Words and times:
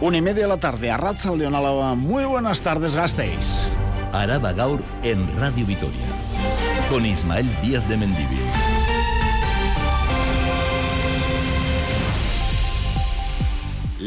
Una 0.00 0.18
y 0.18 0.22
media 0.22 0.42
de 0.42 0.48
la 0.48 0.58
tarde, 0.58 0.92
a 0.92 0.96
Leonalaba. 1.34 1.96
Muy 1.96 2.24
buenas 2.24 2.62
tardes, 2.62 2.94
Gasteiz. 2.94 3.68
Araba 4.12 4.52
Gaur 4.52 4.80
en 5.02 5.28
Radio 5.40 5.66
Vitoria. 5.66 6.06
Con 6.88 7.04
Ismael 7.04 7.48
Díaz 7.62 7.86
de 7.88 7.96
Mendivil. 7.96 8.57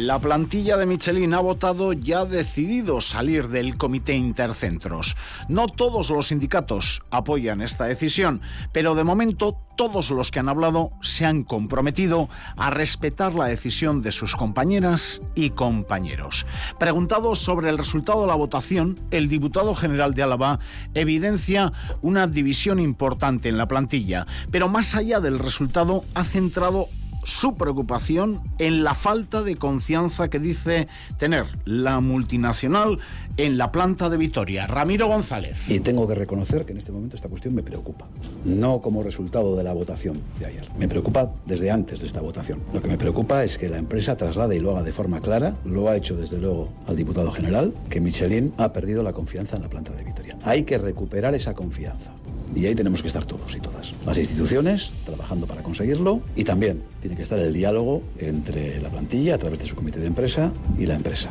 La 0.01 0.17
plantilla 0.17 0.77
de 0.77 0.87
Michelin 0.87 1.35
ha 1.35 1.41
votado 1.41 1.93
y 1.93 2.11
ha 2.13 2.25
decidido 2.25 3.01
salir 3.01 3.49
del 3.49 3.77
comité 3.77 4.15
intercentros. 4.15 5.15
No 5.47 5.67
todos 5.67 6.09
los 6.09 6.29
sindicatos 6.29 7.03
apoyan 7.11 7.61
esta 7.61 7.85
decisión, 7.85 8.41
pero 8.71 8.95
de 8.95 9.03
momento 9.03 9.57
todos 9.77 10.09
los 10.09 10.31
que 10.31 10.39
han 10.39 10.49
hablado 10.49 10.89
se 11.03 11.27
han 11.27 11.43
comprometido 11.43 12.29
a 12.57 12.71
respetar 12.71 13.35
la 13.35 13.45
decisión 13.45 14.01
de 14.01 14.11
sus 14.11 14.35
compañeras 14.35 15.21
y 15.35 15.51
compañeros. 15.51 16.47
Preguntado 16.79 17.35
sobre 17.35 17.69
el 17.69 17.77
resultado 17.77 18.21
de 18.21 18.27
la 18.27 18.35
votación, 18.35 18.99
el 19.11 19.29
diputado 19.29 19.75
general 19.75 20.15
de 20.15 20.23
Álava 20.23 20.59
evidencia 20.95 21.73
una 22.01 22.25
división 22.25 22.79
importante 22.79 23.49
en 23.49 23.57
la 23.57 23.67
plantilla, 23.67 24.25
pero 24.49 24.67
más 24.67 24.95
allá 24.95 25.19
del 25.19 25.37
resultado 25.37 26.05
ha 26.15 26.23
centrado 26.23 26.87
su 27.23 27.55
preocupación 27.55 28.41
en 28.57 28.83
la 28.83 28.95
falta 28.95 29.41
de 29.41 29.55
confianza 29.55 30.29
que 30.29 30.39
dice 30.39 30.87
tener 31.17 31.45
la 31.65 31.99
multinacional 31.99 32.99
en 33.37 33.57
la 33.57 33.71
planta 33.71 34.09
de 34.09 34.17
Vitoria. 34.17 34.67
Ramiro 34.67 35.07
González. 35.07 35.59
Y 35.67 35.79
tengo 35.79 36.07
que 36.07 36.15
reconocer 36.15 36.65
que 36.65 36.71
en 36.71 36.77
este 36.77 36.91
momento 36.91 37.15
esta 37.15 37.29
cuestión 37.29 37.55
me 37.55 37.63
preocupa. 37.63 38.07
No 38.45 38.81
como 38.81 39.03
resultado 39.03 39.55
de 39.55 39.63
la 39.63 39.73
votación 39.73 40.21
de 40.39 40.47
ayer. 40.47 40.67
Me 40.77 40.87
preocupa 40.87 41.31
desde 41.45 41.71
antes 41.71 42.01
de 42.01 42.07
esta 42.07 42.21
votación. 42.21 42.59
Lo 42.73 42.81
que 42.81 42.87
me 42.87 42.97
preocupa 42.97 43.43
es 43.43 43.57
que 43.57 43.69
la 43.69 43.77
empresa 43.77 44.17
traslade 44.17 44.57
y 44.57 44.59
lo 44.59 44.71
haga 44.71 44.83
de 44.83 44.93
forma 44.93 45.21
clara, 45.21 45.55
lo 45.65 45.89
ha 45.89 45.95
hecho 45.95 46.15
desde 46.15 46.39
luego 46.39 46.71
al 46.87 46.95
diputado 46.95 47.31
general, 47.31 47.73
que 47.89 48.01
Michelin 48.01 48.53
ha 48.57 48.73
perdido 48.73 49.03
la 49.03 49.13
confianza 49.13 49.55
en 49.55 49.63
la 49.63 49.69
planta 49.69 49.93
de 49.93 50.03
Vitoria. 50.03 50.37
Hay 50.43 50.63
que 50.63 50.77
recuperar 50.77 51.35
esa 51.35 51.53
confianza. 51.53 52.11
Y 52.55 52.65
ahí 52.65 52.75
tenemos 52.75 53.01
que 53.01 53.07
estar 53.07 53.25
todos 53.25 53.55
y 53.55 53.59
todas. 53.59 53.93
Las 54.05 54.17
instituciones 54.17 54.93
trabajando 55.05 55.47
para 55.47 55.63
conseguirlo 55.63 56.21
y 56.35 56.43
también 56.43 56.83
tiene 56.99 57.15
que 57.15 57.21
estar 57.21 57.39
el 57.39 57.53
diálogo 57.53 58.03
entre 58.17 58.81
la 58.81 58.89
plantilla 58.89 59.35
a 59.35 59.37
través 59.37 59.59
de 59.59 59.65
su 59.65 59.75
comité 59.75 59.99
de 59.99 60.07
empresa 60.07 60.53
y 60.77 60.85
la 60.85 60.95
empresa. 60.95 61.29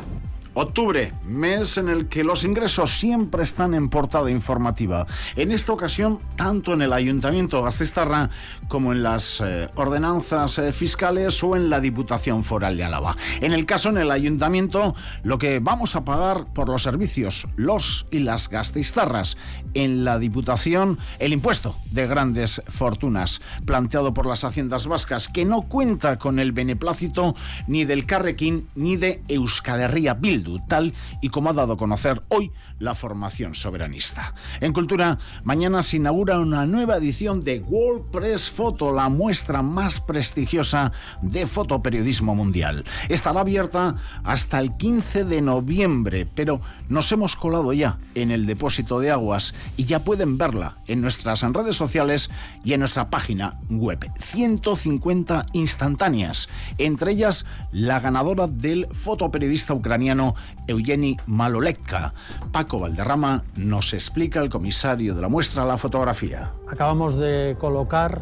Octubre, 0.53 1.13
mes 1.25 1.77
en 1.77 1.87
el 1.87 2.09
que 2.09 2.25
los 2.25 2.43
ingresos 2.43 2.91
siempre 2.91 3.41
están 3.41 3.73
en 3.73 3.87
portada 3.87 4.29
informativa. 4.29 5.07
En 5.37 5.49
esta 5.53 5.71
ocasión, 5.71 6.19
tanto 6.35 6.73
en 6.73 6.81
el 6.81 6.91
Ayuntamiento 6.91 7.55
de 7.55 7.63
Gastestarra 7.63 8.29
como 8.67 8.91
en 8.91 9.01
las 9.01 9.39
eh, 9.39 9.69
ordenanzas 9.75 10.57
eh, 10.59 10.73
fiscales 10.73 11.41
o 11.41 11.55
en 11.55 11.69
la 11.69 11.79
Diputación 11.79 12.43
Foral 12.43 12.75
de 12.75 12.83
Álava. 12.83 13.15
En 13.39 13.53
el 13.53 13.65
caso 13.65 13.89
en 13.89 13.97
el 13.99 14.11
Ayuntamiento, 14.11 14.93
lo 15.23 15.37
que 15.37 15.59
vamos 15.59 15.95
a 15.95 16.03
pagar 16.03 16.43
por 16.53 16.67
los 16.67 16.83
servicios, 16.83 17.47
los 17.55 18.05
y 18.11 18.19
las 18.19 18.49
gastistarras. 18.49 19.37
En 19.73 20.03
la 20.03 20.19
Diputación, 20.19 20.99
el 21.19 21.31
impuesto 21.31 21.77
de 21.91 22.07
grandes 22.07 22.61
fortunas, 22.67 23.41
planteado 23.65 24.13
por 24.13 24.25
las 24.25 24.43
haciendas 24.43 24.85
vascas, 24.85 25.29
que 25.29 25.45
no 25.45 25.61
cuenta 25.61 26.19
con 26.19 26.39
el 26.39 26.51
beneplácito 26.51 27.35
ni 27.67 27.85
del 27.85 28.05
Carrequín 28.05 28.67
ni 28.75 28.97
de 28.97 29.23
Euskal 29.29 29.79
Herria 29.79 30.15
Bildu 30.41 30.59
tal 30.67 30.93
y 31.21 31.29
como 31.29 31.49
ha 31.49 31.53
dado 31.53 31.73
a 31.73 31.77
conocer 31.77 32.23
hoy 32.29 32.51
la 32.79 32.95
formación 32.95 33.55
soberanista. 33.55 34.33
En 34.59 34.73
Cultura, 34.73 35.17
mañana 35.43 35.83
se 35.83 35.97
inaugura 35.97 36.39
una 36.39 36.65
nueva 36.65 36.97
edición 36.97 37.43
de 37.43 37.59
World 37.59 38.11
Press 38.11 38.49
Photo, 38.49 38.91
la 38.91 39.09
muestra 39.09 39.61
más 39.61 39.99
prestigiosa 39.99 40.91
de 41.21 41.45
fotoperiodismo 41.45 42.35
mundial. 42.35 42.83
Estará 43.09 43.41
abierta 43.41 43.95
hasta 44.23 44.59
el 44.59 44.75
15 44.77 45.25
de 45.25 45.41
noviembre, 45.41 46.27
pero 46.33 46.61
nos 46.89 47.11
hemos 47.11 47.35
colado 47.35 47.71
ya 47.73 47.99
en 48.15 48.31
el 48.31 48.45
depósito 48.45 48.99
de 48.99 49.11
aguas 49.11 49.53
y 49.77 49.85
ya 49.85 50.03
pueden 50.03 50.37
verla 50.37 50.77
en 50.87 51.01
nuestras 51.01 51.41
redes 51.41 51.75
sociales 51.75 52.29
y 52.63 52.73
en 52.73 52.79
nuestra 52.79 53.09
página 53.09 53.59
web. 53.69 53.99
150 54.19 55.45
instantáneas, 55.53 56.49
entre 56.77 57.11
ellas 57.11 57.45
la 57.71 57.99
ganadora 57.99 58.47
del 58.47 58.87
fotoperiodista 58.91 59.73
ucraniano 59.73 60.30
Eugeni 60.67 61.17
Malolekka. 61.27 62.13
Paco 62.51 62.79
Valderrama 62.79 63.43
nos 63.55 63.93
explica 63.93 64.41
el 64.41 64.49
comisario 64.49 65.15
de 65.15 65.21
la 65.21 65.29
muestra 65.29 65.65
la 65.65 65.77
fotografía. 65.77 66.51
Acabamos 66.69 67.15
de 67.17 67.55
colocar 67.59 68.21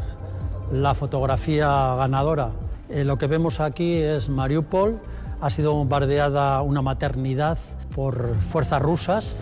la 0.72 0.94
fotografía 0.96 1.68
ganadora. 1.96 2.50
Eh, 2.90 3.04
lo 3.04 3.18
que 3.18 3.28
vemos 3.28 3.60
aquí 3.60 3.96
es 3.96 4.30
Mariupol. 4.30 5.00
Ha 5.42 5.50
sido 5.50 5.74
bombardeada 5.74 6.62
una 6.62 6.82
maternidad 6.82 7.58
por 7.96 8.36
fuerzas 8.52 8.82
rusas 8.82 9.36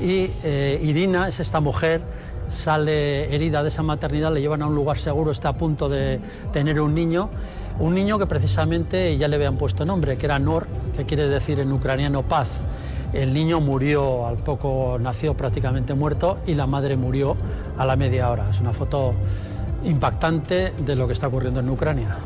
y 0.00 0.30
eh, 0.42 0.80
Irina 0.82 1.28
es 1.28 1.40
esta 1.40 1.60
mujer 1.60 2.02
sale 2.48 3.34
herida 3.34 3.62
de 3.62 3.68
esa 3.68 3.82
maternidad, 3.82 4.32
le 4.32 4.40
llevan 4.40 4.62
a 4.62 4.66
un 4.66 4.74
lugar 4.74 4.98
seguro, 4.98 5.30
está 5.30 5.50
a 5.50 5.52
punto 5.54 5.88
de 5.88 6.20
tener 6.52 6.80
un 6.80 6.94
niño 6.94 7.30
un 7.78 7.94
niño 7.94 8.18
que 8.18 8.26
precisamente 8.26 9.16
ya 9.16 9.28
le 9.28 9.36
habían 9.36 9.56
puesto 9.56 9.84
nombre, 9.84 10.16
que 10.16 10.26
era 10.26 10.38
Nor, 10.38 10.66
que 10.96 11.04
quiere 11.04 11.28
decir 11.28 11.60
en 11.60 11.72
ucraniano 11.72 12.22
paz. 12.22 12.48
El 13.12 13.32
niño 13.32 13.60
murió 13.60 14.26
al 14.26 14.36
poco, 14.38 14.98
nació 15.00 15.34
prácticamente 15.34 15.94
muerto 15.94 16.36
y 16.46 16.54
la 16.54 16.66
madre 16.66 16.96
murió 16.96 17.36
a 17.78 17.84
la 17.86 17.96
media 17.96 18.30
hora. 18.30 18.50
Es 18.50 18.60
una 18.60 18.72
foto 18.72 19.12
impactante 19.84 20.72
de 20.84 20.96
lo 20.96 21.06
que 21.06 21.12
está 21.12 21.28
ocurriendo 21.28 21.60
en 21.60 21.68
Ucrania. 21.68 22.16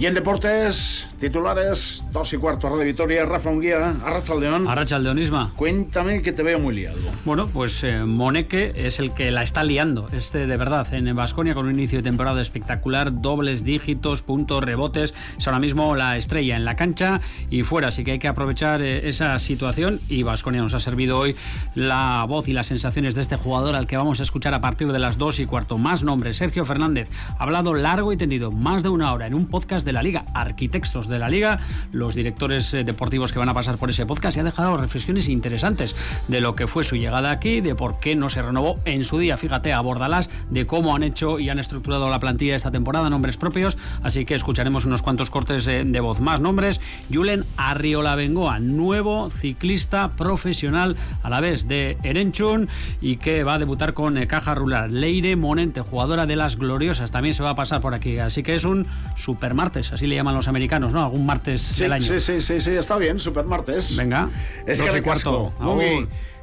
Y 0.00 0.06
en 0.06 0.14
deportes, 0.14 1.08
titulares, 1.18 2.04
dos 2.12 2.32
y 2.32 2.36
cuarto, 2.36 2.68
Radio 2.68 2.84
Vitoria, 2.84 3.24
Rafa 3.24 3.50
Unguía, 3.50 3.96
Arrachaldeón. 4.04 4.68
Arrachaldeón, 4.68 5.18
Isma. 5.18 5.52
Cuéntame 5.56 6.22
que 6.22 6.30
te 6.30 6.44
veo 6.44 6.60
muy 6.60 6.72
liado. 6.72 6.98
Bueno, 7.24 7.48
pues 7.52 7.82
eh, 7.82 8.04
Moneque 8.04 8.72
es 8.76 9.00
el 9.00 9.12
que 9.12 9.32
la 9.32 9.42
está 9.42 9.64
liando, 9.64 10.08
este 10.12 10.46
de 10.46 10.56
verdad, 10.56 10.86
en 10.94 11.16
Vasconia 11.16 11.52
con 11.52 11.66
un 11.66 11.72
inicio 11.72 11.98
de 11.98 12.04
temporada 12.04 12.40
espectacular, 12.40 13.20
dobles 13.20 13.64
dígitos, 13.64 14.22
puntos, 14.22 14.62
rebotes, 14.62 15.14
es 15.36 15.46
ahora 15.48 15.58
mismo 15.58 15.96
la 15.96 16.16
estrella 16.16 16.54
en 16.54 16.64
la 16.64 16.76
cancha 16.76 17.20
y 17.50 17.64
fuera, 17.64 17.88
así 17.88 18.04
que 18.04 18.12
hay 18.12 18.18
que 18.20 18.28
aprovechar 18.28 18.80
eh, 18.82 19.08
esa 19.08 19.36
situación 19.40 20.00
y 20.08 20.22
Vasconia 20.22 20.62
nos 20.62 20.74
ha 20.74 20.80
servido 20.80 21.18
hoy 21.18 21.34
la 21.74 22.24
voz 22.28 22.46
y 22.46 22.52
las 22.52 22.68
sensaciones 22.68 23.16
de 23.16 23.22
este 23.22 23.34
jugador 23.34 23.74
al 23.74 23.88
que 23.88 23.96
vamos 23.96 24.20
a 24.20 24.22
escuchar 24.22 24.54
a 24.54 24.60
partir 24.60 24.92
de 24.92 25.00
las 25.00 25.18
dos 25.18 25.40
y 25.40 25.46
cuarto. 25.46 25.76
Más 25.76 26.04
nombres, 26.04 26.36
Sergio 26.36 26.64
Fernández, 26.64 27.08
ha 27.36 27.42
hablado 27.42 27.74
largo 27.74 28.12
y 28.12 28.16
tendido, 28.16 28.52
más 28.52 28.84
de 28.84 28.90
una 28.90 29.12
hora 29.12 29.26
en 29.26 29.34
un 29.34 29.46
podcast 29.46 29.87
de 29.87 29.87
la 29.92 30.02
Liga, 30.02 30.24
arquitectos 30.34 31.08
de 31.08 31.18
la 31.18 31.28
Liga, 31.28 31.58
los 31.92 32.14
directores 32.14 32.72
eh, 32.74 32.84
deportivos 32.84 33.32
que 33.32 33.38
van 33.38 33.48
a 33.48 33.54
pasar 33.54 33.76
por 33.76 33.90
ese 33.90 34.06
podcast 34.06 34.36
y 34.36 34.40
ha 34.40 34.44
dejado 34.44 34.76
reflexiones 34.76 35.28
interesantes 35.28 35.96
de 36.28 36.40
lo 36.40 36.54
que 36.54 36.66
fue 36.66 36.84
su 36.84 36.96
llegada 36.96 37.30
aquí, 37.30 37.60
de 37.60 37.74
por 37.74 37.98
qué 37.98 38.16
no 38.16 38.30
se 38.30 38.42
renovó 38.42 38.78
en 38.84 39.04
su 39.04 39.18
día, 39.18 39.36
fíjate, 39.36 39.72
a 39.72 39.80
Bordalás, 39.80 40.30
de 40.50 40.66
cómo 40.66 40.94
han 40.94 41.02
hecho 41.02 41.38
y 41.38 41.50
han 41.50 41.58
estructurado 41.58 42.08
la 42.08 42.20
plantilla 42.20 42.56
esta 42.56 42.70
temporada, 42.70 43.10
nombres 43.10 43.36
propios, 43.36 43.76
así 44.02 44.24
que 44.24 44.34
escucharemos 44.34 44.84
unos 44.84 45.02
cuantos 45.02 45.30
cortes 45.30 45.64
de, 45.64 45.84
de 45.84 46.00
voz. 46.00 46.20
Más 46.20 46.40
nombres, 46.40 46.80
Julen 47.12 47.44
Arriola 47.56 48.14
Bengoa, 48.14 48.58
nuevo 48.58 49.30
ciclista 49.30 50.10
profesional 50.12 50.96
a 51.22 51.30
la 51.30 51.40
vez 51.40 51.68
de 51.68 51.98
Erenchun 52.02 52.68
y 53.00 53.16
que 53.16 53.44
va 53.44 53.54
a 53.54 53.58
debutar 53.58 53.94
con 53.94 54.18
eh, 54.18 54.26
Caja 54.26 54.54
Rural. 54.54 55.00
Leire 55.00 55.36
Monente, 55.36 55.80
jugadora 55.80 56.26
de 56.26 56.36
las 56.36 56.56
Gloriosas, 56.56 57.10
también 57.10 57.34
se 57.34 57.42
va 57.42 57.50
a 57.50 57.54
pasar 57.54 57.80
por 57.80 57.94
aquí, 57.94 58.18
así 58.18 58.42
que 58.42 58.54
es 58.54 58.64
un 58.64 58.86
super 59.16 59.54
martes 59.78 59.92
así 59.92 60.06
le 60.06 60.16
llaman 60.16 60.34
los 60.34 60.48
americanos, 60.48 60.92
¿no? 60.92 61.04
Algún 61.04 61.24
martes 61.24 61.62
sí, 61.62 61.82
del 61.82 61.92
año. 61.92 62.04
Sí, 62.04 62.20
sí, 62.20 62.40
sí, 62.40 62.60
sí, 62.60 62.72
está 62.72 62.96
bien, 62.96 63.20
super 63.20 63.44
martes. 63.44 63.96
Venga, 63.96 64.28
es 64.66 64.82
que 64.82 65.02
cuarto. 65.02 65.52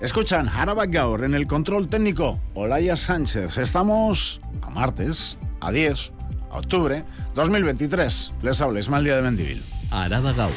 Escuchan, 0.01 0.47
Harabak 0.49 0.91
Gaur 0.91 1.23
en 1.23 1.33
el 1.35 1.47
control 1.47 1.87
técnico, 1.87 2.39
Olaya 2.53 2.95
Sánchez. 2.95 3.57
Estamos 3.57 4.41
a 4.61 4.69
martes, 4.69 5.37
a 5.59 5.71
10, 5.71 6.11
a 6.51 6.57
octubre 6.57 7.03
2023. 7.35 8.31
Les 8.41 8.61
habla 8.61 8.79
mal 8.89 9.03
Día 9.03 9.15
de 9.17 9.21
Mendivil. 9.21 9.63
Araba 9.91 10.33
Gaur. 10.33 10.51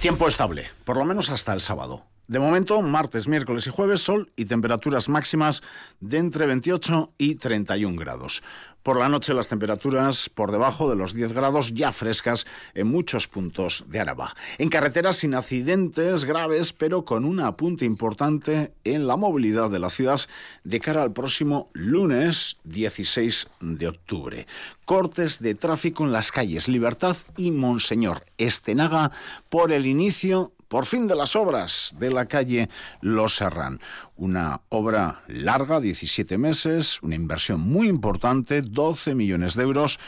Tiempo 0.00 0.26
estable, 0.26 0.66
por 0.84 0.96
lo 0.96 1.04
menos 1.04 1.28
hasta 1.28 1.52
el 1.52 1.60
sábado. 1.60 2.09
De 2.30 2.38
momento, 2.38 2.80
martes, 2.80 3.26
miércoles 3.26 3.66
y 3.66 3.70
jueves, 3.70 4.02
sol 4.02 4.30
y 4.36 4.44
temperaturas 4.44 5.08
máximas 5.08 5.64
de 5.98 6.18
entre 6.18 6.46
28 6.46 7.10
y 7.18 7.34
31 7.34 7.98
grados. 7.98 8.44
Por 8.84 8.98
la 8.98 9.08
noche 9.08 9.34
las 9.34 9.48
temperaturas 9.48 10.28
por 10.28 10.52
debajo 10.52 10.88
de 10.88 10.94
los 10.94 11.12
10 11.12 11.32
grados 11.32 11.74
ya 11.74 11.90
frescas 11.90 12.46
en 12.74 12.86
muchos 12.86 13.26
puntos 13.26 13.84
de 13.88 13.98
Araba. 13.98 14.36
En 14.58 14.68
carreteras 14.68 15.16
sin 15.16 15.34
accidentes 15.34 16.24
graves, 16.24 16.72
pero 16.72 17.04
con 17.04 17.24
un 17.24 17.40
apunte 17.40 17.84
importante 17.84 18.74
en 18.84 19.08
la 19.08 19.16
movilidad 19.16 19.68
de 19.68 19.80
la 19.80 19.90
ciudad 19.90 20.20
de 20.62 20.78
cara 20.78 21.02
al 21.02 21.12
próximo 21.12 21.68
lunes 21.72 22.58
16 22.62 23.48
de 23.58 23.88
octubre. 23.88 24.46
Cortes 24.84 25.40
de 25.40 25.56
tráfico 25.56 26.04
en 26.04 26.12
las 26.12 26.30
calles 26.30 26.68
Libertad 26.68 27.16
y 27.36 27.50
Monseñor 27.50 28.24
Estenaga 28.38 29.10
por 29.48 29.72
el 29.72 29.84
inicio 29.86 30.52
por 30.70 30.86
fin 30.86 31.08
de 31.08 31.16
las 31.16 31.34
obras 31.34 31.96
de 31.98 32.10
la 32.10 32.26
calle 32.26 32.70
Los 33.00 33.34
Serrán. 33.34 33.80
Una 34.14 34.62
obra 34.68 35.22
larga, 35.26 35.80
17 35.80 36.38
meses, 36.38 37.02
una 37.02 37.16
inversión 37.16 37.60
muy 37.60 37.88
importante, 37.88 38.62
12 38.62 39.16
millones 39.16 39.56
de 39.56 39.64
euros 39.64 39.98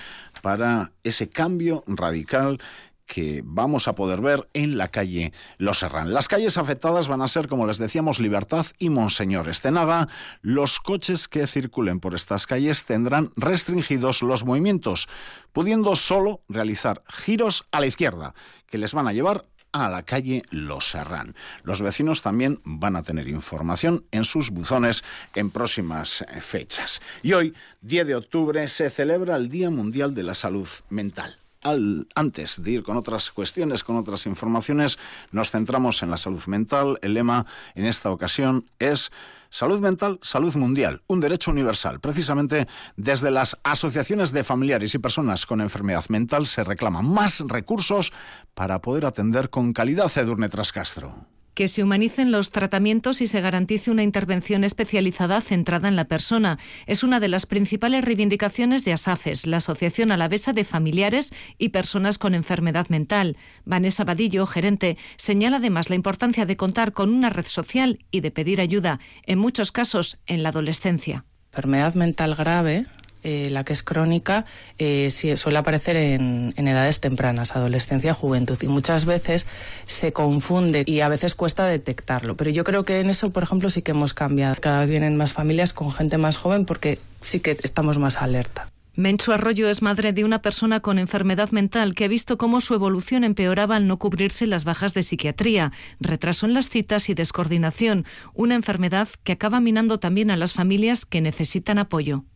para 0.40 0.92
ese 1.02 1.28
cambio 1.28 1.82
radical 1.88 2.60
que 3.06 3.42
vamos 3.44 3.88
a 3.88 3.94
poder 3.94 4.20
ver 4.20 4.48
en 4.54 4.78
la 4.78 4.88
calle 4.88 5.32
Los 5.58 5.80
Serrán. 5.80 6.14
Las 6.14 6.28
calles 6.28 6.56
afectadas 6.56 7.08
van 7.08 7.22
a 7.22 7.28
ser, 7.28 7.48
como 7.48 7.66
les 7.66 7.78
decíamos, 7.78 8.20
Libertad 8.20 8.64
y 8.78 8.88
Monseñor 8.88 9.48
Estenaga. 9.48 10.08
Los 10.42 10.78
coches 10.78 11.26
que 11.26 11.48
circulen 11.48 11.98
por 11.98 12.14
estas 12.14 12.46
calles 12.46 12.84
tendrán 12.84 13.32
restringidos 13.34 14.22
los 14.22 14.44
movimientos, 14.44 15.08
pudiendo 15.52 15.96
solo 15.96 16.42
realizar 16.48 17.02
giros 17.08 17.64
a 17.72 17.80
la 17.80 17.86
izquierda, 17.86 18.34
que 18.66 18.78
les 18.78 18.94
van 18.94 19.08
a 19.08 19.12
llevar 19.12 19.44
a 19.72 19.88
la 19.88 20.02
calle 20.02 20.42
Los 20.50 20.90
Serrán. 20.90 21.34
Los 21.64 21.82
vecinos 21.82 22.22
también 22.22 22.60
van 22.64 22.96
a 22.96 23.02
tener 23.02 23.28
información 23.28 24.04
en 24.10 24.24
sus 24.24 24.50
buzones 24.50 25.02
en 25.34 25.50
próximas 25.50 26.24
fechas. 26.40 27.00
Y 27.22 27.32
hoy, 27.32 27.54
10 27.80 28.06
de 28.06 28.14
octubre, 28.14 28.68
se 28.68 28.90
celebra 28.90 29.36
el 29.36 29.48
Día 29.48 29.70
Mundial 29.70 30.14
de 30.14 30.22
la 30.22 30.34
Salud 30.34 30.68
Mental 30.90 31.41
antes 31.62 32.62
de 32.62 32.70
ir 32.70 32.82
con 32.82 32.96
otras 32.96 33.30
cuestiones, 33.30 33.84
con 33.84 33.96
otras 33.96 34.26
informaciones, 34.26 34.98
nos 35.30 35.50
centramos 35.50 36.02
en 36.02 36.10
la 36.10 36.16
salud 36.16 36.44
mental. 36.46 36.98
El 37.02 37.14
lema 37.14 37.46
en 37.74 37.86
esta 37.86 38.10
ocasión 38.10 38.64
es 38.78 39.10
Salud 39.52 39.80
mental, 39.80 40.18
salud 40.22 40.54
mundial, 40.56 41.02
un 41.08 41.20
derecho 41.20 41.50
universal. 41.50 42.00
Precisamente 42.00 42.66
desde 42.96 43.30
las 43.30 43.58
asociaciones 43.64 44.32
de 44.32 44.44
familiares 44.44 44.94
y 44.94 44.98
personas 44.98 45.44
con 45.44 45.60
enfermedad 45.60 46.06
mental 46.08 46.46
se 46.46 46.64
reclaman 46.64 47.04
más 47.04 47.40
recursos 47.40 48.14
para 48.54 48.80
poder 48.80 49.04
atender 49.04 49.50
con 49.50 49.74
calidad 49.74 50.10
Edurne 50.16 50.48
Trascastro 50.48 51.26
que 51.54 51.68
se 51.68 51.82
humanicen 51.82 52.30
los 52.30 52.50
tratamientos 52.50 53.20
y 53.20 53.26
se 53.26 53.40
garantice 53.40 53.90
una 53.90 54.02
intervención 54.02 54.64
especializada 54.64 55.40
centrada 55.40 55.88
en 55.88 55.96
la 55.96 56.06
persona. 56.06 56.58
Es 56.86 57.02
una 57.02 57.20
de 57.20 57.28
las 57.28 57.46
principales 57.46 58.04
reivindicaciones 58.04 58.84
de 58.84 58.92
ASAFES, 58.92 59.46
la 59.46 59.58
Asociación 59.58 60.12
Alavesa 60.12 60.52
de 60.52 60.64
Familiares 60.64 61.32
y 61.58 61.70
Personas 61.70 62.18
con 62.18 62.34
Enfermedad 62.34 62.88
Mental. 62.88 63.36
Vanessa 63.64 64.04
Badillo, 64.04 64.46
gerente, 64.46 64.96
señala 65.16 65.58
además 65.58 65.90
la 65.90 65.96
importancia 65.96 66.46
de 66.46 66.56
contar 66.56 66.92
con 66.92 67.12
una 67.12 67.30
red 67.30 67.46
social 67.46 67.98
y 68.10 68.20
de 68.20 68.30
pedir 68.30 68.60
ayuda, 68.60 69.00
en 69.26 69.38
muchos 69.38 69.72
casos 69.72 70.18
en 70.26 70.42
la 70.42 70.50
adolescencia. 70.50 71.24
Enfermedad 71.50 71.94
mental 71.94 72.34
grave 72.34 72.86
eh, 73.22 73.48
la 73.50 73.64
que 73.64 73.72
es 73.72 73.82
crónica, 73.82 74.44
eh, 74.78 75.10
suele 75.10 75.58
aparecer 75.58 75.96
en, 75.96 76.52
edades 76.56 77.00
tempranas, 77.00 77.54
adolescencia, 77.56 78.14
juventud, 78.14 78.58
y 78.62 78.68
muchas 78.68 79.04
veces 79.04 79.46
se 79.86 80.12
confunde 80.12 80.84
y 80.86 81.00
a 81.00 81.08
veces 81.08 81.34
cuesta 81.34 81.66
detectarlo. 81.66 82.36
Pero 82.36 82.50
yo 82.50 82.64
creo 82.64 82.84
que 82.84 83.00
en 83.00 83.10
eso, 83.10 83.30
por 83.30 83.42
ejemplo, 83.42 83.70
sí 83.70 83.82
que 83.82 83.92
hemos 83.92 84.14
cambiado. 84.14 84.56
Cada 84.60 84.80
vez 84.80 84.88
vienen 84.88 85.16
más 85.16 85.32
familias 85.32 85.72
con 85.72 85.92
gente 85.92 86.18
más 86.18 86.36
joven 86.36 86.64
porque 86.64 86.98
sí 87.20 87.40
que 87.40 87.56
estamos 87.62 87.98
más 87.98 88.16
alerta. 88.16 88.68
Menchu 88.94 89.32
Arroyo 89.32 89.70
es 89.70 89.80
madre 89.80 90.12
de 90.12 90.22
una 90.22 90.42
persona 90.42 90.80
con 90.80 90.98
enfermedad 90.98 91.50
mental 91.50 91.94
que 91.94 92.04
ha 92.04 92.08
visto 92.08 92.36
cómo 92.36 92.60
su 92.60 92.74
evolución 92.74 93.24
empeoraba 93.24 93.76
al 93.76 93.86
no 93.86 93.98
cubrirse 93.98 94.46
las 94.46 94.64
bajas 94.64 94.92
de 94.92 95.02
psiquiatría, 95.02 95.72
retraso 95.98 96.44
en 96.44 96.52
las 96.52 96.68
citas 96.68 97.08
y 97.08 97.14
descoordinación, 97.14 98.04
una 98.34 98.54
enfermedad 98.54 99.08
que 99.24 99.32
acaba 99.32 99.60
minando 99.60 99.98
también 99.98 100.30
a 100.30 100.36
las 100.36 100.52
familias 100.52 101.06
que 101.06 101.22
necesitan 101.22 101.78
apoyo. 101.78 102.26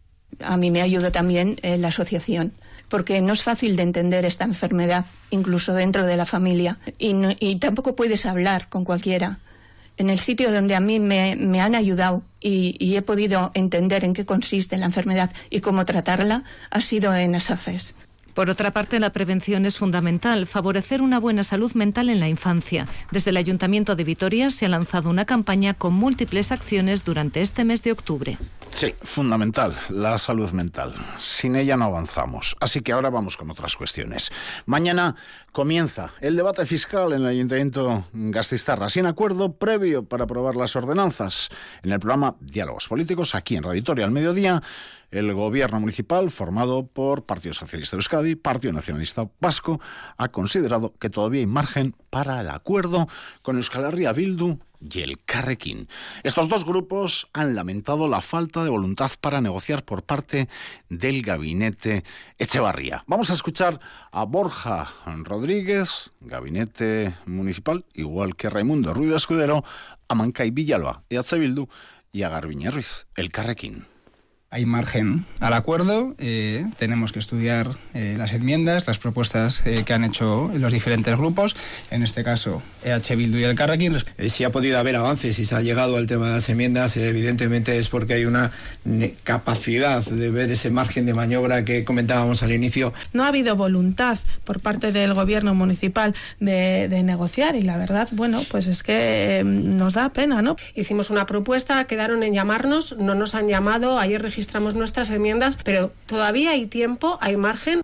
A 0.40 0.56
mí 0.56 0.70
me 0.70 0.82
ayuda 0.82 1.10
también 1.10 1.56
eh, 1.62 1.78
la 1.78 1.88
asociación, 1.88 2.52
porque 2.88 3.20
no 3.20 3.32
es 3.32 3.42
fácil 3.42 3.76
de 3.76 3.82
entender 3.82 4.24
esta 4.24 4.44
enfermedad, 4.44 5.06
incluso 5.30 5.74
dentro 5.74 6.06
de 6.06 6.16
la 6.16 6.26
familia, 6.26 6.78
y, 6.98 7.56
tampoco 7.56 7.96
puedes 7.96 8.26
hablar 8.26 8.68
con 8.68 8.84
cualquiera. 8.84 9.38
En 9.96 10.10
el 10.10 10.18
sitio 10.18 10.52
donde 10.52 10.74
a 10.74 10.80
mí 10.80 11.00
me, 11.00 11.60
han 11.60 11.74
ayudado 11.74 12.22
y, 12.40 12.76
y, 12.78 12.96
he 12.96 13.02
podido 13.02 13.50
entender 13.54 14.04
en 14.04 14.12
qué 14.12 14.26
consiste 14.26 14.76
la 14.76 14.86
enfermedad 14.86 15.30
y 15.48 15.60
cómo 15.60 15.86
tratarla, 15.86 16.44
ha 16.70 16.80
sido 16.80 17.14
en 17.14 17.34
ASAFES. 17.34 17.94
Por 18.36 18.50
otra 18.50 18.70
parte, 18.70 19.00
la 19.00 19.14
prevención 19.14 19.64
es 19.64 19.78
fundamental, 19.78 20.46
favorecer 20.46 21.00
una 21.00 21.18
buena 21.18 21.42
salud 21.42 21.72
mental 21.72 22.10
en 22.10 22.20
la 22.20 22.28
infancia. 22.28 22.86
Desde 23.10 23.30
el 23.30 23.38
Ayuntamiento 23.38 23.96
de 23.96 24.04
Vitoria 24.04 24.50
se 24.50 24.66
ha 24.66 24.68
lanzado 24.68 25.08
una 25.08 25.24
campaña 25.24 25.72
con 25.72 25.94
múltiples 25.94 26.52
acciones 26.52 27.02
durante 27.02 27.40
este 27.40 27.64
mes 27.64 27.82
de 27.82 27.92
octubre. 27.92 28.36
Sí, 28.76 28.94
fundamental, 29.02 29.74
la 29.88 30.18
salud 30.18 30.50
mental. 30.50 30.94
Sin 31.18 31.56
ella 31.56 31.78
no 31.78 31.86
avanzamos. 31.86 32.54
Así 32.60 32.82
que 32.82 32.92
ahora 32.92 33.08
vamos 33.08 33.38
con 33.38 33.50
otras 33.50 33.74
cuestiones. 33.74 34.30
Mañana 34.66 35.16
comienza 35.50 36.12
el 36.20 36.36
debate 36.36 36.66
fiscal 36.66 37.14
en 37.14 37.22
el 37.22 37.28
Ayuntamiento 37.28 38.04
Gastistarra, 38.12 38.90
sin 38.90 39.06
acuerdo 39.06 39.54
previo 39.54 40.04
para 40.04 40.24
aprobar 40.24 40.56
las 40.56 40.76
ordenanzas. 40.76 41.48
En 41.82 41.92
el 41.92 42.00
programa 42.00 42.36
Diálogos 42.38 42.86
Políticos, 42.86 43.34
aquí 43.34 43.56
en 43.56 43.62
Radio 43.62 43.82
al 44.04 44.10
mediodía, 44.10 44.62
el 45.10 45.32
gobierno 45.32 45.80
municipal, 45.80 46.28
formado 46.28 46.86
por 46.86 47.24
Partido 47.24 47.54
Socialista 47.54 47.96
de 47.96 48.00
Euskadi, 48.00 48.34
Partido 48.34 48.74
Nacionalista 48.74 49.26
Vasco, 49.40 49.80
ha 50.18 50.28
considerado 50.28 50.92
que 50.98 51.08
todavía 51.08 51.40
hay 51.40 51.46
margen 51.46 51.96
para 52.10 52.42
el 52.42 52.50
acuerdo 52.50 53.08
con 53.40 53.56
Euskal 53.56 53.84
Herria 53.84 54.12
Bildu 54.12 54.58
y 54.80 55.00
el 55.00 55.18
Carrequín. 55.24 55.88
Estos 56.22 56.48
dos 56.48 56.64
grupos 56.64 57.28
han 57.32 57.54
lamentado 57.54 58.08
la 58.08 58.20
falta 58.20 58.64
de 58.64 58.70
voluntad 58.70 59.10
para 59.20 59.40
negociar 59.40 59.84
por 59.84 60.02
parte 60.02 60.48
del 60.88 61.22
gabinete 61.22 62.04
Echevarría. 62.38 63.04
Vamos 63.06 63.30
a 63.30 63.34
escuchar 63.34 63.80
a 64.10 64.24
Borja 64.24 64.92
Rodríguez, 65.24 66.10
gabinete 66.20 67.16
municipal, 67.26 67.84
igual 67.94 68.36
que 68.36 68.50
Raimundo 68.50 68.94
Ruiz 68.94 69.12
Escudero, 69.12 69.64
a 70.08 70.14
Mancay 70.14 70.50
Villalba, 70.50 71.02
EH 71.10 71.38
Bildu 71.38 71.68
y 72.12 72.22
a 72.22 72.28
Garbiñe 72.28 72.70
Ruiz, 72.70 73.06
el 73.16 73.30
Carrequín 73.30 73.86
hay 74.50 74.64
margen 74.64 75.24
al 75.40 75.52
acuerdo. 75.54 76.14
Eh, 76.18 76.66
tenemos 76.78 77.12
que 77.12 77.18
estudiar 77.18 77.76
eh, 77.94 78.14
las 78.16 78.32
enmiendas, 78.32 78.86
las 78.86 78.98
propuestas 78.98 79.66
eh, 79.66 79.82
que 79.84 79.92
han 79.92 80.04
hecho 80.04 80.50
los 80.54 80.72
diferentes 80.72 81.16
grupos. 81.16 81.56
En 81.90 82.02
este 82.02 82.22
caso, 82.22 82.62
EH 82.84 83.16
Bildu 83.16 83.38
y 83.38 83.44
el 83.44 83.56
Carrequín. 83.56 83.96
si 84.28 84.44
ha 84.44 84.52
podido 84.52 84.78
haber 84.78 84.96
avances 84.96 85.38
y 85.38 85.44
se 85.44 85.54
ha 85.54 85.62
llegado 85.62 85.96
al 85.96 86.06
tema 86.06 86.26
de 86.26 86.34
las 86.34 86.48
enmiendas, 86.48 86.96
evidentemente 86.96 87.78
es 87.78 87.88
porque 87.88 88.14
hay 88.14 88.24
una 88.24 88.50
capacidad 89.24 90.04
de 90.04 90.30
ver 90.30 90.50
ese 90.52 90.70
margen 90.70 91.06
de 91.06 91.14
maniobra 91.14 91.64
que 91.64 91.84
comentábamos 91.84 92.42
al 92.42 92.52
inicio. 92.52 92.92
No 93.12 93.24
ha 93.24 93.28
habido 93.28 93.56
voluntad 93.56 94.18
por 94.44 94.60
parte 94.60 94.92
del 94.92 95.12
gobierno 95.14 95.54
municipal 95.54 96.14
de, 96.38 96.88
de 96.88 97.02
negociar 97.02 97.56
y 97.56 97.62
la 97.62 97.76
verdad, 97.76 98.08
bueno, 98.12 98.42
pues 98.48 98.68
es 98.68 98.82
que 98.84 99.42
nos 99.44 99.94
da 99.94 100.10
pena, 100.10 100.40
¿no? 100.40 100.56
Hicimos 100.74 101.10
una 101.10 101.26
propuesta, 101.26 101.84
quedaron 101.84 102.22
en 102.22 102.32
llamarnos, 102.32 102.96
no 102.96 103.14
nos 103.14 103.34
han 103.34 103.48
llamado. 103.48 103.98
Ayer 103.98 104.22
registramos 104.36 104.74
nuestras 104.74 105.08
enmiendas, 105.08 105.56
pero 105.64 105.90
todavía 106.04 106.50
hay 106.50 106.66
tiempo, 106.66 107.16
hay 107.22 107.38
margen. 107.38 107.80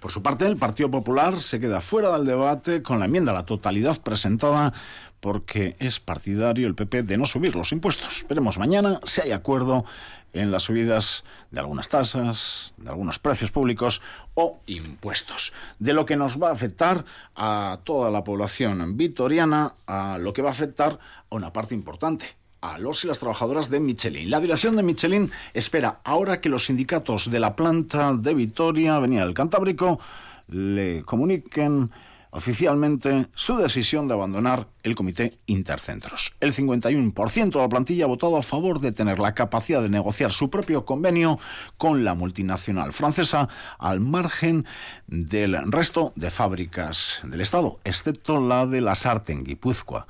Por 0.00 0.10
su 0.10 0.22
parte, 0.22 0.44
el 0.44 0.58
Partido 0.58 0.90
Popular 0.90 1.40
se 1.40 1.60
queda 1.60 1.80
fuera 1.80 2.12
del 2.12 2.26
debate 2.26 2.82
con 2.82 2.98
la 2.98 3.06
enmienda 3.06 3.32
a 3.32 3.34
la 3.34 3.46
totalidad 3.46 3.98
presentada 4.02 4.74
porque 5.20 5.76
es 5.78 5.98
partidario 5.98 6.68
el 6.68 6.74
PP 6.74 7.04
de 7.04 7.16
no 7.16 7.24
subir 7.24 7.56
los 7.56 7.72
impuestos. 7.72 8.26
Veremos 8.28 8.58
mañana 8.58 9.00
si 9.04 9.22
hay 9.22 9.32
acuerdo 9.32 9.86
en 10.34 10.50
las 10.50 10.64
subidas 10.64 11.24
de 11.50 11.60
algunas 11.60 11.88
tasas, 11.88 12.74
de 12.76 12.90
algunos 12.90 13.18
precios 13.18 13.50
públicos 13.50 14.02
o 14.34 14.58
impuestos. 14.66 15.54
De 15.78 15.94
lo 15.94 16.04
que 16.04 16.16
nos 16.16 16.40
va 16.40 16.50
a 16.50 16.52
afectar 16.52 17.06
a 17.34 17.78
toda 17.84 18.10
la 18.10 18.24
población 18.24 18.98
vitoriana, 18.98 19.72
a 19.86 20.18
lo 20.18 20.34
que 20.34 20.42
va 20.42 20.50
a 20.50 20.52
afectar 20.52 20.98
a 21.30 21.34
una 21.34 21.50
parte 21.50 21.74
importante, 21.74 22.37
a 22.60 22.78
los 22.78 23.04
y 23.04 23.06
las 23.06 23.18
trabajadoras 23.18 23.70
de 23.70 23.80
Michelin. 23.80 24.30
La 24.30 24.40
dirección 24.40 24.76
de 24.76 24.82
Michelin 24.82 25.30
espera 25.54 26.00
ahora 26.04 26.40
que 26.40 26.48
los 26.48 26.66
sindicatos 26.66 27.30
de 27.30 27.40
la 27.40 27.56
planta 27.56 28.14
de 28.14 28.34
Vitoria, 28.34 28.96
Avenida 28.96 29.24
del 29.24 29.34
Cantábrico, 29.34 30.00
le 30.48 31.02
comuniquen 31.02 31.90
oficialmente 32.30 33.28
su 33.34 33.56
decisión 33.56 34.06
de 34.06 34.14
abandonar 34.14 34.68
el 34.82 34.94
comité 34.94 35.38
intercentros. 35.46 36.34
El 36.40 36.52
51% 36.52 37.52
de 37.52 37.58
la 37.58 37.68
plantilla 37.68 38.04
ha 38.04 38.08
votado 38.08 38.36
a 38.36 38.42
favor 38.42 38.80
de 38.80 38.92
tener 38.92 39.18
la 39.18 39.34
capacidad 39.34 39.82
de 39.82 39.88
negociar 39.88 40.30
su 40.32 40.50
propio 40.50 40.84
convenio 40.84 41.38
con 41.78 42.04
la 42.04 42.14
multinacional 42.14 42.92
francesa 42.92 43.48
al 43.78 44.00
margen 44.00 44.66
del 45.06 45.56
resto 45.72 46.12
de 46.16 46.30
fábricas 46.30 47.20
del 47.24 47.40
Estado, 47.40 47.78
excepto 47.84 48.46
la 48.46 48.66
de 48.66 48.82
la 48.82 48.94
Sarten 48.94 49.44
Guipúzcoa 49.44 50.06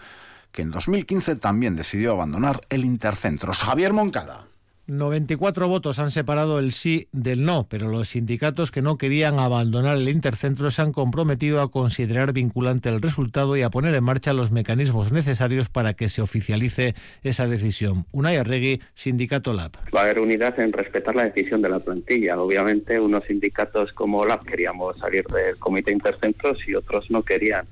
que 0.53 0.63
en 0.63 0.71
2015 0.71 1.37
también 1.37 1.77
decidió 1.77 2.13
abandonar 2.13 2.61
el 2.71 2.85
Intercentros. 2.85 3.63
Javier 3.63 3.93
Moncada. 3.93 4.49
94 4.89 5.69
votos 5.69 5.99
han 5.99 6.11
separado 6.11 6.59
el 6.59 6.73
sí 6.73 7.09
del 7.13 7.45
no, 7.45 7.67
pero 7.69 7.89
los 7.89 8.09
sindicatos 8.09 8.71
que 8.71 8.81
no 8.81 8.97
querían 8.97 9.39
abandonar 9.39 9.99
el 9.99 10.09
intercentro 10.09 10.71
se 10.71 10.81
han 10.81 10.93
comprometido 10.93 11.61
a 11.61 11.71
considerar 11.71 12.33
vinculante 12.33 12.89
el 12.89 13.03
resultado 13.03 13.55
y 13.59 13.61
a 13.61 13.69
poner 13.69 13.95
en 13.95 14.03
marcha 14.03 14.33
los 14.33 14.51
mecanismos 14.51 15.13
necesarios 15.13 15.69
para 15.69 15.93
que 15.93 16.09
se 16.09 16.23
oficialice 16.23 16.95
esa 17.23 17.47
decisión. 17.47 18.07
Unai 18.13 18.37
Arregui, 18.37 18.81
Sindicato 18.95 19.53
LAB. 19.53 19.73
Va 19.95 20.01
a 20.01 20.03
haber 20.05 20.21
unidad 20.21 20.59
en 20.59 20.73
respetar 20.73 21.15
la 21.15 21.25
decisión 21.25 21.61
de 21.61 21.69
la 21.69 21.81
plantilla. 21.81 22.41
Obviamente, 22.41 22.99
unos 22.99 23.25
sindicatos 23.27 23.93
como 23.93 24.25
LAB 24.25 24.47
queríamos 24.47 24.97
salir 24.97 25.27
del 25.27 25.59
comité 25.59 25.93
intercentros 25.93 26.67
y 26.67 26.75
otros 26.75 27.11
no 27.11 27.23
querían 27.23 27.67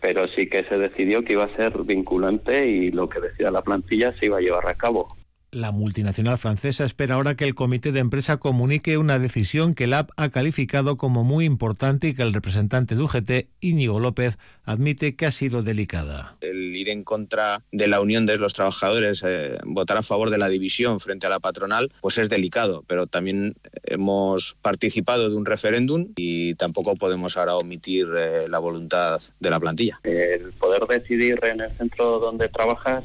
pero 0.00 0.26
sí 0.28 0.48
que 0.48 0.64
se 0.64 0.78
decidió 0.78 1.22
que 1.22 1.34
iba 1.34 1.44
a 1.44 1.56
ser 1.56 1.72
vinculante 1.84 2.66
y 2.66 2.90
lo 2.90 3.08
que 3.08 3.20
decía 3.20 3.50
la 3.50 3.62
plantilla 3.62 4.14
se 4.18 4.26
iba 4.26 4.38
a 4.38 4.40
llevar 4.40 4.68
a 4.68 4.74
cabo. 4.74 5.08
La 5.52 5.72
multinacional 5.72 6.38
francesa 6.38 6.84
espera 6.84 7.16
ahora 7.16 7.34
que 7.34 7.44
el 7.44 7.56
comité 7.56 7.90
de 7.90 7.98
empresa 7.98 8.36
comunique 8.36 8.98
una 8.98 9.18
decisión 9.18 9.74
que 9.74 9.84
el 9.84 9.94
AP 9.94 10.10
ha 10.16 10.28
calificado 10.28 10.96
como 10.96 11.24
muy 11.24 11.44
importante 11.44 12.06
y 12.06 12.14
que 12.14 12.22
el 12.22 12.32
representante 12.32 12.94
de 12.94 13.02
UGT, 13.02 13.48
Íñigo 13.60 13.98
López, 13.98 14.38
admite 14.64 15.16
que 15.16 15.26
ha 15.26 15.32
sido 15.32 15.64
delicada. 15.64 16.36
El 16.40 16.76
ir 16.76 16.88
en 16.88 17.02
contra 17.02 17.64
de 17.72 17.88
la 17.88 18.00
unión 18.00 18.26
de 18.26 18.36
los 18.36 18.54
trabajadores, 18.54 19.24
eh, 19.26 19.58
votar 19.64 19.96
a 19.96 20.04
favor 20.04 20.30
de 20.30 20.38
la 20.38 20.48
división 20.48 21.00
frente 21.00 21.26
a 21.26 21.30
la 21.30 21.40
patronal, 21.40 21.90
pues 22.00 22.18
es 22.18 22.28
delicado, 22.28 22.84
pero 22.86 23.08
también 23.08 23.56
hemos 23.82 24.56
participado 24.62 25.30
de 25.30 25.34
un 25.34 25.46
referéndum 25.46 26.12
y 26.14 26.54
tampoco 26.54 26.94
podemos 26.94 27.36
ahora 27.36 27.56
omitir 27.56 28.06
eh, 28.16 28.46
la 28.48 28.60
voluntad 28.60 29.20
de 29.40 29.50
la 29.50 29.58
plantilla. 29.58 29.98
El 30.04 30.52
poder 30.52 30.86
decidir 30.86 31.40
en 31.42 31.62
el 31.62 31.72
centro 31.72 32.20
donde 32.20 32.48
trabajas 32.48 33.02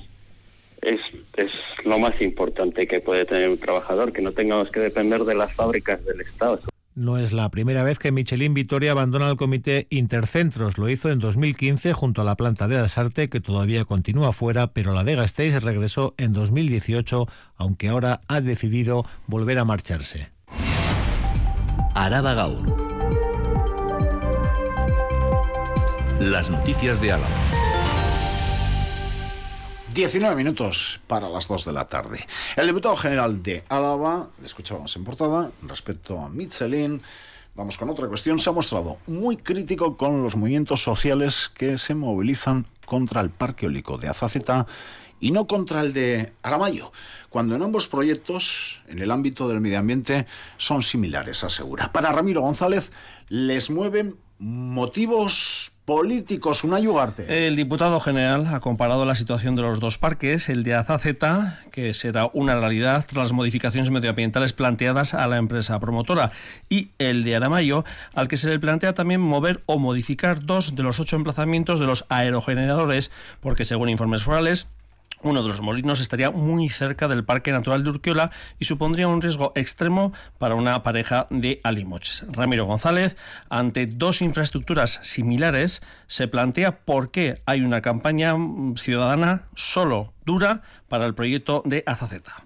es, 0.85 1.01
es 1.35 1.51
lo 1.83 1.99
más 1.99 2.21
importante 2.21 2.87
que 2.87 2.99
puede 2.99 3.25
tener 3.25 3.49
un 3.49 3.59
trabajador, 3.59 4.13
que 4.13 4.21
no 4.21 4.31
tengamos 4.31 4.69
que 4.69 4.79
depender 4.79 5.23
de 5.23 5.35
las 5.35 5.53
fábricas 5.53 6.03
del 6.05 6.21
Estado. 6.21 6.59
No 6.93 7.17
es 7.17 7.33
la 7.33 7.49
primera 7.49 7.83
vez 7.83 7.99
que 7.99 8.13
Michelin 8.13 8.53
Vitoria 8.53 8.91
abandona 8.91 9.29
el 9.29 9.35
comité 9.35 9.85
Intercentros. 9.89 10.77
Lo 10.77 10.87
hizo 10.87 11.09
en 11.09 11.19
2015 11.19 11.91
junto 11.91 12.21
a 12.21 12.23
la 12.23 12.37
planta 12.37 12.69
de 12.69 12.77
Asarte, 12.77 13.29
que 13.29 13.41
todavía 13.41 13.83
continúa 13.83 14.31
fuera, 14.31 14.67
pero 14.67 14.93
la 14.93 15.03
de 15.03 15.15
Gasteiz 15.15 15.61
regresó 15.61 16.15
en 16.17 16.31
2018, 16.31 17.27
aunque 17.57 17.89
ahora 17.89 18.21
ha 18.29 18.39
decidido 18.39 19.03
volver 19.27 19.59
a 19.59 19.65
marcharse. 19.65 20.29
Araba 21.95 22.33
Gaur. 22.33 22.63
Las 26.21 26.49
noticias 26.49 27.01
de 27.01 27.11
Álava. 27.11 27.54
19 29.95 30.35
minutos 30.35 30.99
para 31.07 31.29
las 31.29 31.47
2 31.47 31.63
de 31.63 31.71
la 31.71 31.87
tarde. 31.87 32.27
El 32.57 32.67
diputado 32.67 32.97
general 32.97 33.41
de 33.41 33.63
Álava, 33.69 34.27
le 34.41 34.45
escuchábamos 34.45 34.93
en 34.97 35.05
portada, 35.05 35.51
respecto 35.61 36.19
a 36.19 36.27
Michelin, 36.27 37.01
vamos 37.55 37.77
con 37.77 37.89
otra 37.89 38.05
cuestión, 38.09 38.37
se 38.37 38.49
ha 38.49 38.53
mostrado 38.53 38.97
muy 39.07 39.37
crítico 39.37 39.95
con 39.95 40.21
los 40.21 40.35
movimientos 40.35 40.83
sociales 40.83 41.47
que 41.47 41.77
se 41.77 41.95
movilizan 41.95 42.65
contra 42.85 43.21
el 43.21 43.29
parque 43.29 43.67
eólico 43.67 43.97
de 43.97 44.09
Azaceta 44.09 44.67
y 45.21 45.31
no 45.31 45.47
contra 45.47 45.79
el 45.79 45.93
de 45.93 46.33
Aramayo, 46.43 46.91
cuando 47.29 47.55
en 47.55 47.63
ambos 47.63 47.87
proyectos, 47.87 48.81
en 48.89 48.99
el 48.99 49.11
ámbito 49.11 49.47
del 49.47 49.61
medio 49.61 49.79
ambiente, 49.79 50.25
son 50.57 50.83
similares, 50.83 51.45
asegura. 51.45 51.93
Para 51.93 52.11
Ramiro 52.11 52.41
González, 52.41 52.91
les 53.29 53.69
mueven 53.69 54.17
motivos 54.39 55.71
políticos, 55.85 56.63
una 56.63 56.79
yugarte. 56.79 57.47
El 57.47 57.55
diputado 57.55 57.99
general 57.99 58.47
ha 58.47 58.59
comparado 58.59 59.05
la 59.05 59.13
situación 59.13 59.55
de 59.55 59.61
los 59.61 59.79
dos 59.79 59.99
parques, 59.99 60.49
el 60.49 60.63
de 60.63 60.73
Azaceta, 60.73 61.59
que 61.71 61.93
será 61.93 62.29
una 62.33 62.59
realidad 62.59 63.05
tras 63.07 63.25
las 63.25 63.33
modificaciones 63.33 63.91
medioambientales 63.91 64.53
planteadas 64.53 65.13
a 65.13 65.27
la 65.27 65.37
empresa 65.37 65.79
promotora, 65.79 66.31
y 66.69 66.89
el 66.97 67.23
de 67.23 67.35
Aramayo, 67.35 67.85
al 68.15 68.27
que 68.27 68.37
se 68.37 68.49
le 68.49 68.59
plantea 68.59 68.93
también 68.93 69.21
mover 69.21 69.61
o 69.67 69.77
modificar 69.77 70.43
dos 70.43 70.75
de 70.75 70.83
los 70.83 70.99
ocho 70.99 71.15
emplazamientos 71.15 71.79
de 71.79 71.85
los 71.85 72.05
aerogeneradores, 72.09 73.11
porque 73.39 73.63
según 73.63 73.89
informes 73.89 74.23
forales, 74.23 74.67
uno 75.21 75.41
de 75.41 75.47
los 75.47 75.61
molinos 75.61 75.99
estaría 75.99 76.31
muy 76.31 76.69
cerca 76.69 77.07
del 77.07 77.25
Parque 77.25 77.51
Natural 77.51 77.83
de 77.83 77.89
Urquiola 77.89 78.31
y 78.59 78.65
supondría 78.65 79.07
un 79.07 79.21
riesgo 79.21 79.51
extremo 79.55 80.13
para 80.37 80.55
una 80.55 80.83
pareja 80.83 81.27
de 81.29 81.61
alimoches. 81.63 82.25
Ramiro 82.31 82.65
González, 82.65 83.15
ante 83.49 83.85
dos 83.85 84.21
infraestructuras 84.21 84.99
similares, 85.03 85.81
se 86.07 86.27
plantea 86.27 86.79
por 86.79 87.11
qué 87.11 87.41
hay 87.45 87.61
una 87.61 87.81
campaña 87.81 88.35
ciudadana 88.75 89.43
solo 89.55 90.13
dura 90.25 90.61
para 90.89 91.05
el 91.05 91.15
proyecto 91.15 91.63
de 91.65 91.83
Azaceta. 91.85 92.45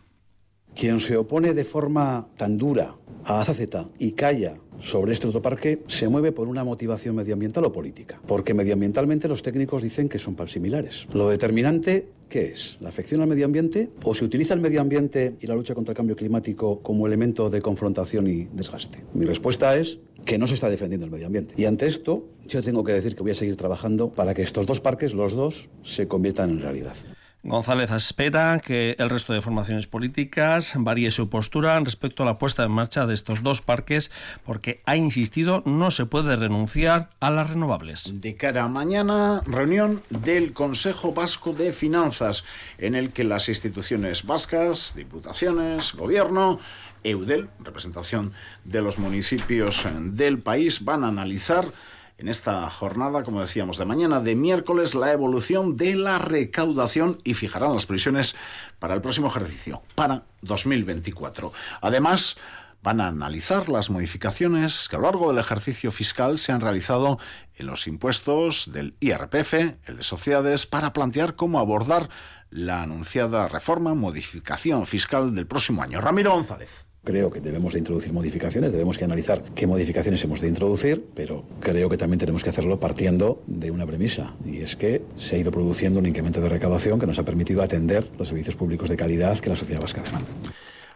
Quien 0.79 1.01
se 1.01 1.17
opone 1.17 1.53
de 1.53 1.65
forma 1.65 2.29
tan 2.37 2.57
dura 2.57 2.95
a 3.25 3.41
Azaceta 3.41 3.89
y 3.99 4.13
calla 4.13 4.61
sobre 4.79 5.11
este 5.11 5.27
autoparque 5.27 5.83
se 5.87 6.07
mueve 6.07 6.31
por 6.31 6.47
una 6.47 6.63
motivación 6.63 7.17
medioambiental 7.17 7.65
o 7.65 7.73
política, 7.73 8.21
porque 8.25 8.53
medioambientalmente 8.53 9.27
los 9.27 9.43
técnicos 9.43 9.83
dicen 9.83 10.07
que 10.07 10.19
son 10.19 10.37
similares. 10.47 11.05
Lo 11.11 11.27
determinante 11.27 12.07
¿Qué 12.29 12.45
es? 12.45 12.77
¿La 12.79 12.89
afección 12.89 13.21
al 13.21 13.27
medio 13.27 13.43
ambiente? 13.43 13.89
¿O 14.03 14.13
se 14.13 14.23
utiliza 14.23 14.53
el 14.53 14.61
medio 14.61 14.79
ambiente 14.79 15.35
y 15.41 15.47
la 15.47 15.55
lucha 15.55 15.73
contra 15.73 15.91
el 15.93 15.97
cambio 15.97 16.15
climático 16.15 16.79
como 16.81 17.07
elemento 17.07 17.49
de 17.49 17.61
confrontación 17.61 18.27
y 18.27 18.45
desgaste? 18.53 19.03
Mi 19.13 19.25
respuesta 19.25 19.75
es 19.75 19.97
que 20.25 20.37
no 20.37 20.47
se 20.47 20.53
está 20.53 20.69
defendiendo 20.69 21.05
el 21.05 21.11
medio 21.11 21.25
ambiente. 21.25 21.55
Y 21.57 21.65
ante 21.65 21.87
esto, 21.87 22.23
yo 22.47 22.61
tengo 22.61 22.83
que 22.83 22.93
decir 22.93 23.15
que 23.15 23.23
voy 23.23 23.31
a 23.31 23.35
seguir 23.35 23.57
trabajando 23.57 24.13
para 24.13 24.35
que 24.35 24.43
estos 24.43 24.67
dos 24.67 24.79
parques, 24.79 25.15
los 25.15 25.33
dos, 25.33 25.71
se 25.81 26.07
conviertan 26.07 26.51
en 26.51 26.61
realidad. 26.61 26.95
González 27.41 27.89
espera 27.91 28.59
que 28.59 28.97
el 28.99 29.09
resto 29.09 29.31
de 29.31 29.39
formaciones 29.39 29.87
políticas 29.87 30.73
varíe 30.75 31.09
su 31.09 31.29
postura 31.29 31.79
respecto 31.79 32.23
a 32.23 32.25
la 32.25 32.37
puesta 32.37 32.65
en 32.65 32.71
marcha 32.71 33.05
de 33.05 33.13
estos 33.13 33.43
dos 33.43 33.61
parques, 33.61 34.11
porque 34.43 34.81
ha 34.85 34.97
insistido 34.97 35.63
no 35.65 35.89
se 35.89 36.05
puede 36.05 36.35
renunciar 36.35 37.11
a 37.21 37.31
las 37.31 37.49
renovables. 37.49 38.11
De 38.21 38.35
cara 38.35 38.65
a 38.65 38.67
mañana, 38.67 39.41
reunión 39.45 40.03
del 40.09 40.51
Consejo 40.51 41.13
Vasco 41.13 41.53
de 41.53 41.71
Finanzas, 41.71 42.43
en 42.77 42.93
el 42.93 43.13
que 43.13 43.23
las 43.23 43.47
instituciones 43.47 44.25
vascas, 44.25 44.93
diputaciones, 44.97 45.93
gobierno, 45.93 46.59
EUDEL, 47.05 47.49
representación 47.61 48.33
de 48.65 48.81
los 48.81 48.99
municipios 48.99 49.87
del 49.95 50.39
país, 50.39 50.83
van 50.83 51.05
a 51.05 51.07
analizar 51.07 51.71
en 52.19 52.27
esta 52.27 52.69
jornada, 52.69 53.23
como 53.23 53.39
decíamos, 53.39 53.77
de 53.77 53.85
mañana 53.85 54.19
de 54.19 54.35
miércoles, 54.35 54.93
la 54.93 55.13
evolución 55.13 55.77
de 55.77 55.95
la 55.95 56.19
recaudación 56.19 57.21
y 57.23 57.33
fijarán 57.33 57.73
las 57.73 57.85
previsiones 57.85 58.35
para 58.77 58.93
el 58.93 59.01
próximo 59.01 59.29
ejercicio, 59.29 59.81
para 59.95 60.23
2024. 60.41 61.53
Además, 61.79 62.35
van 62.83 62.99
a 62.99 63.07
analizar 63.07 63.69
las 63.69 63.89
modificaciones 63.89 64.89
que 64.89 64.97
a 64.97 64.99
lo 64.99 65.05
largo 65.05 65.29
del 65.29 65.39
ejercicio 65.39 65.91
fiscal 65.93 66.37
se 66.39 66.51
han 66.51 66.59
realizado 66.59 67.19
en 67.55 67.67
los 67.67 67.87
impuestos 67.87 68.73
del 68.73 68.95
IRPF, 68.99 69.53
el 69.85 69.97
de 69.97 70.03
sociedades, 70.03 70.65
para 70.65 70.91
plantear 70.91 71.35
cómo 71.35 71.57
abordar 71.57 72.09
la 72.49 72.83
anunciada 72.83 73.47
reforma, 73.47 73.93
modificación 73.93 74.85
fiscal 74.85 75.33
del 75.33 75.47
próximo 75.47 75.83
año. 75.83 76.01
Ramiro 76.01 76.31
González. 76.31 76.88
Creo 77.03 77.31
que 77.31 77.39
debemos 77.39 77.73
de 77.73 77.79
introducir 77.79 78.11
modificaciones, 78.11 78.71
debemos 78.71 78.97
que 78.97 79.05
analizar 79.05 79.41
qué 79.55 79.65
modificaciones 79.65 80.23
hemos 80.23 80.41
de 80.41 80.49
introducir, 80.49 81.05
pero 81.15 81.45
creo 81.59 81.89
que 81.89 81.97
también 81.97 82.19
tenemos 82.19 82.43
que 82.43 82.49
hacerlo 82.49 82.79
partiendo 82.79 83.41
de 83.47 83.71
una 83.71 83.85
premisa, 83.85 84.35
y 84.45 84.61
es 84.61 84.75
que 84.75 85.03
se 85.15 85.35
ha 85.35 85.39
ido 85.39 85.51
produciendo 85.51 85.99
un 85.99 86.05
incremento 86.05 86.41
de 86.41 86.49
recaudación 86.49 86.99
que 86.99 87.07
nos 87.07 87.17
ha 87.17 87.23
permitido 87.23 87.63
atender 87.63 88.03
los 88.17 88.27
servicios 88.27 88.55
públicos 88.55 88.89
de 88.89 88.97
calidad 88.97 89.37
que 89.39 89.49
la 89.49 89.55
sociedad 89.55 89.81
vasca 89.81 90.01
demanda. 90.01 90.27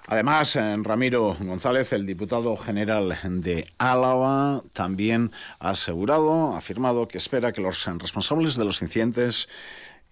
Además, 0.08 0.58
eh, 0.58 0.76
Ramiro 0.82 1.36
González, 1.40 1.94
el 1.94 2.06
diputado 2.06 2.58
general 2.58 3.18
de 3.42 3.66
Álava, 3.78 4.62
también 4.74 5.32
ha 5.60 5.70
asegurado, 5.70 6.54
ha 6.54 6.58
afirmado 6.58 7.08
que 7.08 7.18
espera 7.18 7.54
que 7.54 7.62
los 7.62 7.86
responsables 7.86 8.56
de 8.56 8.66
los 8.66 8.82
incidentes 8.82 9.48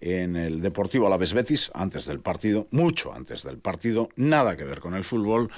en 0.02 0.36
el 0.36 0.60
Deportivo 0.60 1.06
Alavés 1.06 1.32
Betis 1.32 1.70
antes 1.74 2.06
del 2.06 2.20
partido, 2.20 2.66
mucho 2.72 3.14
antes 3.14 3.44
del 3.44 3.58
partido, 3.58 4.08
nada 4.16 4.56
que 4.56 4.64
ver 4.64 4.80
con 4.80 4.94
el 4.94 5.04
fútbol, 5.04 5.50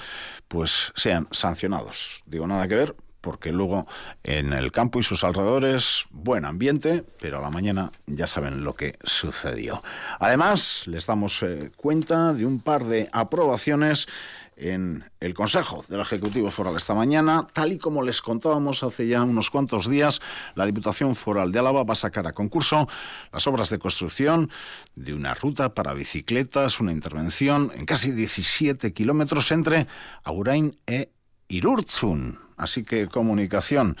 pues 0.47 0.93
sean 0.95 1.27
sancionados. 1.31 2.23
Digo 2.25 2.45
nada 2.45 2.67
que 2.67 2.75
ver 2.75 2.95
porque 3.25 3.51
luego 3.51 3.87
en 4.23 4.53
el 4.53 4.71
campo 4.71 4.99
y 4.99 5.03
sus 5.03 5.23
alrededores, 5.23 6.05
buen 6.11 6.45
ambiente, 6.45 7.03
pero 7.19 7.39
a 7.39 7.41
la 7.41 7.49
mañana 7.49 7.91
ya 8.05 8.27
saben 8.27 8.63
lo 8.63 8.75
que 8.75 8.99
sucedió. 9.03 9.81
Además, 10.19 10.83
les 10.85 11.07
damos 11.07 11.41
eh, 11.41 11.71
cuenta 11.75 12.33
de 12.33 12.45
un 12.45 12.59
par 12.59 12.85
de 12.85 13.09
aprobaciones 13.11 14.07
en 14.55 15.03
el 15.19 15.33
Consejo 15.33 15.83
del 15.87 16.01
Ejecutivo 16.01 16.49
Foral 16.51 16.75
esta 16.75 16.93
mañana. 16.93 17.47
Tal 17.53 17.73
y 17.73 17.77
como 17.77 18.03
les 18.03 18.21
contábamos 18.21 18.83
hace 18.83 19.07
ya 19.07 19.23
unos 19.23 19.49
cuantos 19.49 19.89
días, 19.89 20.21
la 20.55 20.65
Diputación 20.65 21.15
Foral 21.15 21.51
de 21.51 21.59
Álava 21.59 21.83
va 21.83 21.93
a 21.93 21.97
sacar 21.97 22.27
a 22.27 22.33
concurso 22.33 22.87
las 23.31 23.45
obras 23.47 23.69
de 23.69 23.79
construcción 23.79 24.49
de 24.95 25.13
una 25.13 25.33
ruta 25.33 25.73
para 25.73 25.93
bicicletas, 25.93 26.79
una 26.79 26.91
intervención 26.91 27.71
en 27.75 27.85
casi 27.85 28.11
17 28.11 28.93
kilómetros 28.93 29.51
entre 29.51 29.87
Agurain 30.23 30.77
e 30.87 31.09
Irurzun. 31.47 32.39
Así 32.57 32.83
que 32.83 33.07
comunicación 33.07 33.97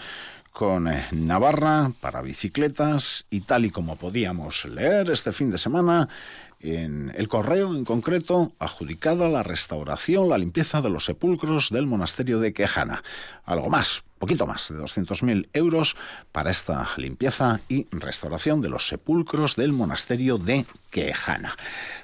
con 0.55 0.87
eh, 0.87 1.05
Navarra 1.11 1.91
para 1.99 2.21
bicicletas 2.21 3.25
y 3.29 3.41
tal 3.41 3.65
y 3.65 3.71
como 3.71 3.97
podíamos 3.97 4.63
leer 4.63 5.11
este 5.11 5.33
fin 5.33 5.51
de 5.51 5.57
semana, 5.57 6.07
en 6.73 7.13
el 7.15 7.27
correo 7.27 7.75
en 7.75 7.85
concreto 7.85 8.53
adjudicada 8.59 9.29
la 9.29 9.43
restauración, 9.43 10.29
la 10.29 10.37
limpieza 10.37 10.81
de 10.81 10.89
los 10.89 11.05
sepulcros 11.05 11.69
del 11.69 11.85
monasterio 11.85 12.39
de 12.39 12.53
Quejana. 12.53 13.03
Algo 13.45 13.69
más, 13.69 14.03
poquito 14.17 14.47
más 14.47 14.69
de 14.69 14.77
200.000 14.79 15.49
euros 15.53 15.95
para 16.31 16.49
esta 16.49 16.89
limpieza 16.97 17.59
y 17.69 17.87
restauración 17.91 18.61
de 18.61 18.69
los 18.69 18.87
sepulcros 18.87 19.55
del 19.55 19.73
monasterio 19.73 20.37
de 20.37 20.65
Quejana. 20.89 21.55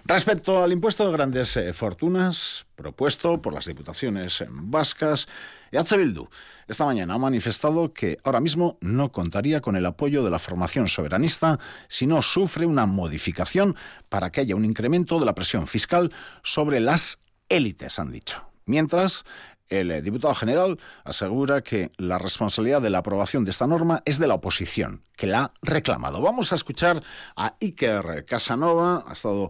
Respecto 0.06 0.64
al 0.64 0.72
impuesto 0.72 1.06
de 1.06 1.14
grandes 1.14 1.58
eh, 1.58 1.74
fortunas 1.74 2.66
propuesto 2.76 3.42
por 3.42 3.54
las 3.54 3.66
diputaciones 3.66 4.44
vascas, 4.50 5.28
EH 5.72 5.98
Bildu 5.98 6.28
esta 6.72 6.86
mañana 6.86 7.16
ha 7.16 7.18
manifestado 7.18 7.94
que 7.94 8.18
ahora 8.24 8.40
mismo 8.40 8.78
no 8.82 9.12
contaría 9.12 9.62
con 9.62 9.76
el 9.76 9.86
apoyo 9.86 10.24
de 10.24 10.32
la 10.32 10.40
formación 10.40 10.88
soberanista 10.88 11.60
si 11.88 12.08
no 12.08 12.22
sufre 12.22 12.66
una 12.66 12.86
modificación 12.86 13.76
para 14.10 14.32
que 14.32 14.42
haya 14.42 14.56
un 14.56 14.66
incremento 14.66 15.20
de 15.20 15.26
la 15.26 15.36
presión 15.36 15.68
fiscal 15.68 16.12
sobre 16.44 16.80
las 16.80 17.20
élites, 17.50 18.00
han 18.00 18.12
dicho. 18.12 18.44
Mientras, 18.66 19.26
el 19.68 20.02
diputado 20.02 20.34
general 20.34 20.80
asegura 21.04 21.62
que 21.62 21.92
la 21.98 22.18
responsabilidad 22.18 22.82
de 22.82 22.90
la 22.90 23.00
aprobación 23.00 23.44
de 23.44 23.52
esta 23.52 23.68
norma 23.68 24.02
es 24.06 24.20
de 24.20 24.28
la 24.28 24.36
oposición, 24.36 25.04
que 25.16 25.28
la 25.28 25.44
ha 25.44 25.54
reclamado. 25.62 26.22
Vamos 26.22 26.52
a 26.52 26.56
escuchar 26.56 27.04
a 27.36 27.56
Iker 27.60 28.26
Casanova, 28.26 29.04
ha 29.08 29.14
estado 29.14 29.50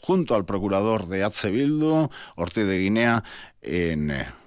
junto 0.00 0.34
al 0.34 0.44
procurador 0.44 1.08
de. 1.08 1.28
Bildu, 1.50 2.08
Ortiz 2.36 2.66
de 2.66 2.78
Guinea, 2.78 3.22
en 3.60 4.10
eh, 4.10 4.39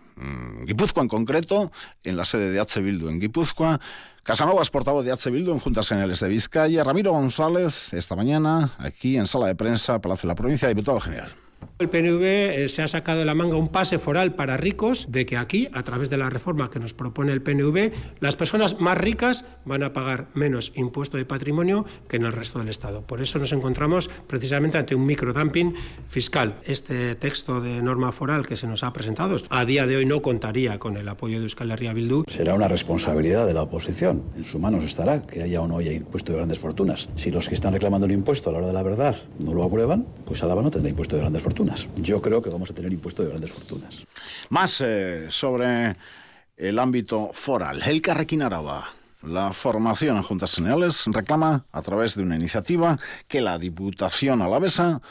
Guipúzcoa 0.66 1.04
en 1.04 1.10
concreto, 1.10 1.72
en 2.04 2.18
la 2.18 2.26
sede 2.26 2.52
de 2.52 2.60
H. 2.60 2.82
Bildu 2.82 3.10
en 3.10 3.20
Guipúzcoa. 3.20 3.80
Casanova 4.24 4.62
es 4.62 4.70
portavoz 4.70 5.04
de 5.04 5.12
H. 5.12 5.30
Bildu 5.30 5.52
en 5.52 5.60
Juntas 5.60 5.88
Generales 5.88 6.20
de 6.20 6.30
Vizcaya. 6.30 6.84
Ramiro 6.84 7.12
González, 7.12 7.94
esta 7.94 8.16
mañana, 8.16 8.72
aquí 8.78 9.18
en 9.18 9.26
sala 9.26 9.48
de 9.48 9.56
prensa, 9.56 10.00
Palacio 10.00 10.28
de 10.28 10.32
la 10.32 10.36
Provincia, 10.36 10.68
diputado 10.70 11.00
general. 11.00 11.32
El 11.84 11.90
PNV 11.90 12.24
eh, 12.24 12.70
se 12.70 12.82
ha 12.82 12.88
sacado 12.88 13.20
de 13.20 13.26
la 13.26 13.36
manga 13.36 13.58
un 13.58 13.68
pase 13.68 14.00
foral 14.00 14.36
para 14.36 14.56
ricos 14.56 15.08
de 15.10 15.26
que 15.26 15.36
aquí, 15.36 15.68
a 15.74 15.84
través 15.84 16.10
de 16.10 16.16
la 16.16 16.30
reforma 16.30 16.72
que 16.72 16.80
nos 16.80 16.94
propone 16.94 17.34
el 17.34 17.42
PNV, 17.42 17.92
las 18.22 18.38
personas 18.38 18.80
más 18.80 18.98
ricas 18.98 19.44
van 19.66 19.84
a 19.84 19.92
pagar 19.92 20.30
menos 20.34 20.72
impuesto 20.76 21.18
de 21.18 21.26
patrimonio 21.26 21.86
que 22.08 22.16
en 22.16 22.24
el 22.24 22.32
resto 22.32 22.60
del 22.60 22.70
Estado. 22.70 23.02
Por 23.02 23.22
eso 23.22 23.38
nos 23.38 23.52
encontramos 23.52 24.10
precisamente 24.28 24.78
ante 24.78 24.96
un 24.96 25.06
microdumping 25.06 25.74
fiscal. 26.08 26.56
Este 26.64 27.16
texto 27.16 27.60
de 27.60 27.82
norma 27.82 28.14
foral 28.14 28.48
que 28.48 28.56
se 28.56 28.66
nos 28.66 28.82
ha 28.84 28.94
presentado 28.94 29.36
a 29.50 29.66
día 29.66 29.86
de 29.86 29.98
hoy 29.98 30.06
no 30.06 30.22
contaría 30.22 30.80
con 30.80 30.96
el 30.96 31.10
apoyo 31.10 31.40
de 31.40 31.44
Euskal 31.44 31.70
Herria 31.72 31.92
Bildu. 31.92 32.24
Será 32.30 32.54
una 32.54 32.70
responsabilidad 32.70 33.46
de 33.46 33.56
la 33.56 33.64
oposición. 33.64 34.24
En 34.38 34.46
su 34.46 34.58
manos 34.58 34.86
estará 34.86 35.28
que 35.28 35.44
haya 35.44 35.60
o 35.60 35.68
no 35.68 35.80
haya 35.80 35.92
impuesto 35.92 36.32
de 36.32 36.38
grandes 36.38 36.60
fortunas. 36.60 37.10
Si 37.16 37.30
los 37.30 37.50
que 37.50 37.56
están 37.56 37.74
reclamando 37.74 38.06
el 38.06 38.14
impuesto 38.14 38.50
a 38.50 38.54
la 38.54 38.60
hora 38.60 38.68
de 38.68 38.74
la 38.74 38.84
verdad 38.84 39.18
no 39.44 39.54
lo 39.54 39.66
aprueban, 39.66 40.08
pues 40.26 40.42
Álava 40.44 40.62
no 40.62 40.72
tendrá 40.72 40.90
impuesto 40.90 41.18
de 41.18 41.24
grandes 41.24 41.44
fortunas. 41.44 41.73
Yo 41.96 42.22
creo 42.22 42.42
que 42.42 42.50
vamos 42.50 42.70
a 42.72 42.74
tener 42.74 42.92
impuesto 42.92 43.24
de 43.24 43.30
grandes 43.30 43.52
fortunas. 43.52 44.06
Más 44.50 44.82
eh, 44.82 45.28
sobre 45.30 45.96
el 46.58 46.80
ámbito 46.80 47.32
foral. 47.34 47.82
El 47.86 48.02
Carrequín 48.02 48.42
Araba. 48.42 48.86
La 49.24 49.54
formación 49.54 50.18
en 50.18 50.24
Juntas 50.24 50.54
Generales 50.54 51.04
reclama, 51.08 51.66
a 51.72 51.82
través 51.82 52.16
de 52.16 52.24
una 52.24 52.36
iniciativa, 52.36 53.00
que 53.28 53.40
la 53.40 53.58
Diputación 53.58 54.42
Alavesa 54.42 55.02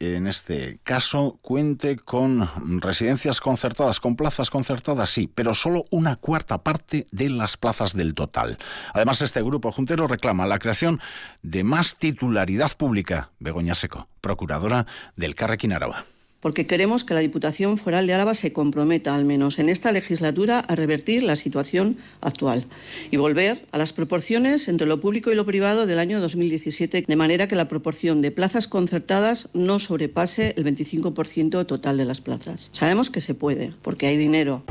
en 0.00 0.26
este 0.26 0.80
caso 0.82 1.38
cuente 1.42 1.96
con 1.96 2.48
residencias 2.80 3.40
concertadas, 3.40 4.00
con 4.00 4.16
plazas 4.16 4.50
concertadas, 4.50 5.10
sí, 5.10 5.30
pero 5.32 5.54
solo 5.54 5.84
una 5.90 6.16
cuarta 6.16 6.58
parte 6.58 7.06
de 7.12 7.28
las 7.28 7.56
plazas 7.56 7.94
del 7.94 8.14
total. 8.14 8.58
Además, 8.94 9.22
este 9.22 9.42
grupo 9.42 9.70
juntero 9.70 10.08
reclama 10.08 10.46
la 10.46 10.58
creación 10.58 11.00
de 11.42 11.64
más 11.64 11.96
titularidad 11.96 12.72
pública. 12.76 13.30
Begoña 13.38 13.74
Seco, 13.74 14.08
procuradora 14.20 14.86
del 15.16 15.34
Carrequín 15.34 15.72
Araba 15.72 16.04
porque 16.40 16.66
queremos 16.66 17.04
que 17.04 17.14
la 17.14 17.20
Diputación 17.20 17.78
Foral 17.78 18.06
de 18.06 18.14
Álava 18.14 18.34
se 18.34 18.52
comprometa, 18.52 19.14
al 19.14 19.24
menos 19.24 19.58
en 19.58 19.68
esta 19.68 19.92
legislatura, 19.92 20.60
a 20.60 20.74
revertir 20.74 21.22
la 21.22 21.36
situación 21.36 21.96
actual 22.20 22.66
y 23.10 23.16
volver 23.16 23.66
a 23.72 23.78
las 23.78 23.92
proporciones 23.92 24.68
entre 24.68 24.86
lo 24.86 25.00
público 25.00 25.30
y 25.30 25.34
lo 25.34 25.46
privado 25.46 25.86
del 25.86 25.98
año 25.98 26.20
2017, 26.20 27.04
de 27.06 27.16
manera 27.16 27.46
que 27.46 27.56
la 27.56 27.68
proporción 27.68 28.22
de 28.22 28.30
plazas 28.30 28.66
concertadas 28.66 29.48
no 29.52 29.78
sobrepase 29.78 30.54
el 30.56 30.64
25% 30.64 31.66
total 31.66 31.96
de 31.96 32.04
las 32.04 32.20
plazas. 32.20 32.70
Sabemos 32.72 33.10
que 33.10 33.20
se 33.20 33.34
puede, 33.34 33.72
porque 33.82 34.06
hay 34.06 34.16
dinero. 34.16 34.62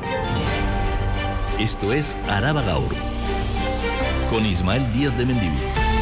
Esto 1.60 1.94
es 1.94 2.16
Araba 2.28 2.62
Gaur, 2.62 2.96
con 4.32 4.46
Ismael 4.46 4.82
Díaz 4.94 5.18
de 5.18 5.26
Mendivil. 5.26 5.99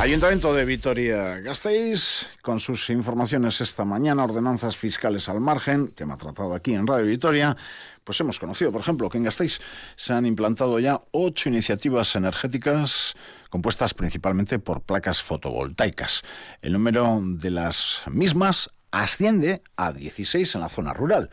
Ayuntamiento 0.00 0.54
de 0.54 0.64
Vitoria-Gasteiz, 0.64 2.26
con 2.40 2.58
sus 2.58 2.88
informaciones 2.88 3.60
esta 3.60 3.84
mañana, 3.84 4.24
ordenanzas 4.24 4.74
fiscales 4.74 5.28
al 5.28 5.40
margen, 5.40 5.88
tema 5.88 6.16
tratado 6.16 6.54
aquí 6.54 6.72
en 6.72 6.86
Radio 6.86 7.04
Vitoria, 7.04 7.54
pues 8.02 8.18
hemos 8.22 8.38
conocido, 8.38 8.72
por 8.72 8.80
ejemplo, 8.80 9.10
que 9.10 9.18
en 9.18 9.24
Gasteiz 9.24 9.60
se 9.96 10.14
han 10.14 10.24
implantado 10.24 10.78
ya 10.78 11.02
ocho 11.10 11.50
iniciativas 11.50 12.16
energéticas 12.16 13.14
compuestas 13.50 13.92
principalmente 13.92 14.58
por 14.58 14.80
placas 14.80 15.20
fotovoltaicas. 15.20 16.22
El 16.62 16.72
número 16.72 17.20
de 17.22 17.50
las 17.50 18.02
mismas 18.06 18.70
asciende 18.92 19.62
a 19.76 19.92
16 19.92 20.54
en 20.54 20.60
la 20.62 20.70
zona 20.70 20.94
rural 20.94 21.28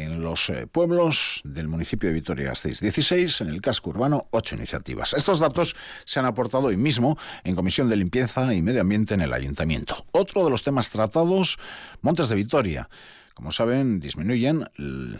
en 0.00 0.22
los 0.22 0.50
eh, 0.50 0.66
pueblos 0.66 1.40
del 1.44 1.68
municipio 1.68 2.08
de 2.08 2.14
Vitoria-Gasteiz. 2.14 2.80
16, 2.80 3.40
en 3.40 3.48
el 3.48 3.60
casco 3.60 3.90
urbano, 3.90 4.26
8 4.30 4.56
iniciativas. 4.56 5.14
Estos 5.14 5.40
datos 5.40 5.76
se 6.04 6.18
han 6.18 6.26
aportado 6.26 6.66
hoy 6.66 6.76
mismo 6.76 7.18
en 7.44 7.54
Comisión 7.54 7.88
de 7.88 7.96
Limpieza 7.96 8.54
y 8.54 8.62
Medio 8.62 8.80
Ambiente 8.80 9.14
en 9.14 9.22
el 9.22 9.32
Ayuntamiento. 9.32 10.04
Otro 10.12 10.44
de 10.44 10.50
los 10.50 10.62
temas 10.62 10.90
tratados, 10.90 11.58
Montes 12.02 12.28
de 12.28 12.36
Vitoria. 12.36 12.88
Como 13.34 13.52
saben, 13.52 14.00
disminuyen 14.00 14.64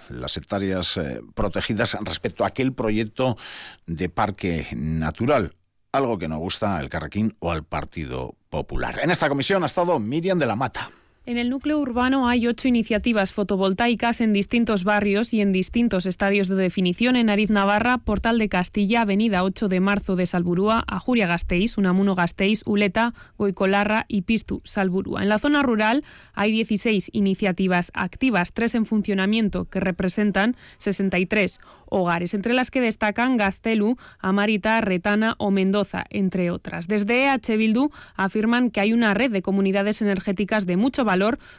las 0.09 0.37
hectáreas 0.37 0.97
eh, 0.97 1.21
protegidas 1.35 1.97
respecto 2.03 2.45
a 2.45 2.49
aquel 2.49 2.73
proyecto 2.73 3.37
de 3.87 4.09
parque 4.09 4.69
natural 4.73 5.55
algo 5.97 6.19
que 6.19 6.29
no 6.29 6.39
gusta 6.39 6.77
al 6.77 6.89
Carrequín 6.89 7.37
o 7.41 7.51
al 7.51 7.65
Partido 7.65 8.37
Popular. 8.51 9.01
En 9.03 9.11
esta 9.11 9.29
comisión 9.29 9.63
ha 9.63 9.67
estado 9.67 9.99
Miriam 9.99 10.39
de 10.39 10.47
la 10.47 10.57
Mata. 10.57 10.91
En 11.29 11.39
el 11.39 11.51
núcleo 11.51 11.81
urbano 11.81 12.29
hay 12.29 12.47
ocho 12.47 12.69
iniciativas 12.69 13.33
fotovoltaicas 13.33 14.21
en 14.21 14.33
distintos 14.33 14.85
barrios 14.85 15.35
y 15.35 15.41
en 15.41 15.51
distintos 15.51 16.07
estadios 16.07 16.47
de 16.47 16.55
definición 16.55 17.17
en 17.17 17.31
Ariz 17.31 17.51
Navarra, 17.51 17.99
Portal 17.99 18.39
de 18.39 18.49
Castilla, 18.49 19.01
Avenida 19.01 19.43
8 19.43 19.67
de 19.67 19.81
Marzo 19.81 20.15
de 20.15 20.27
Salburúa, 20.27 20.85
Ajuria 20.87 21.27
Gasteiz, 21.27 21.79
Unamuno 21.79 22.15
Gasteiz, 22.15 22.63
Uleta, 22.65 23.13
Goicolarra 23.39 24.05
y 24.07 24.23
Pistu, 24.23 24.61
Salburúa. 24.63 25.25
En 25.25 25.29
la 25.29 25.41
zona 25.41 25.65
rural 25.65 26.05
hay 26.33 26.53
16 26.53 27.11
iniciativas 27.13 27.91
activas, 27.93 28.53
tres 28.53 28.77
en 28.77 28.87
funcionamiento, 28.87 29.65
que 29.65 29.81
representan 29.81 30.55
63 30.79 31.59
hogares, 31.87 32.35
entre 32.35 32.55
las 32.55 32.71
que 32.71 32.81
destacan 32.81 33.37
Gastelu, 33.37 33.97
Amarita, 34.21 34.81
Retana 34.81 35.35
o 35.39 35.51
Mendoza, 35.51 36.05
entre 36.09 36.53
otras. 36.53 36.87
Desde 36.87 37.25
EH 37.25 37.57
Bildu 37.57 37.91
afirman 38.15 38.71
que 38.71 38.79
hay 38.81 38.93
una 38.93 39.13
red 39.13 39.33
de 39.33 39.43
comunidades 39.43 40.03
energéticas 40.03 40.67
de 40.67 40.77
mucho 40.77 41.05
valor 41.05 41.16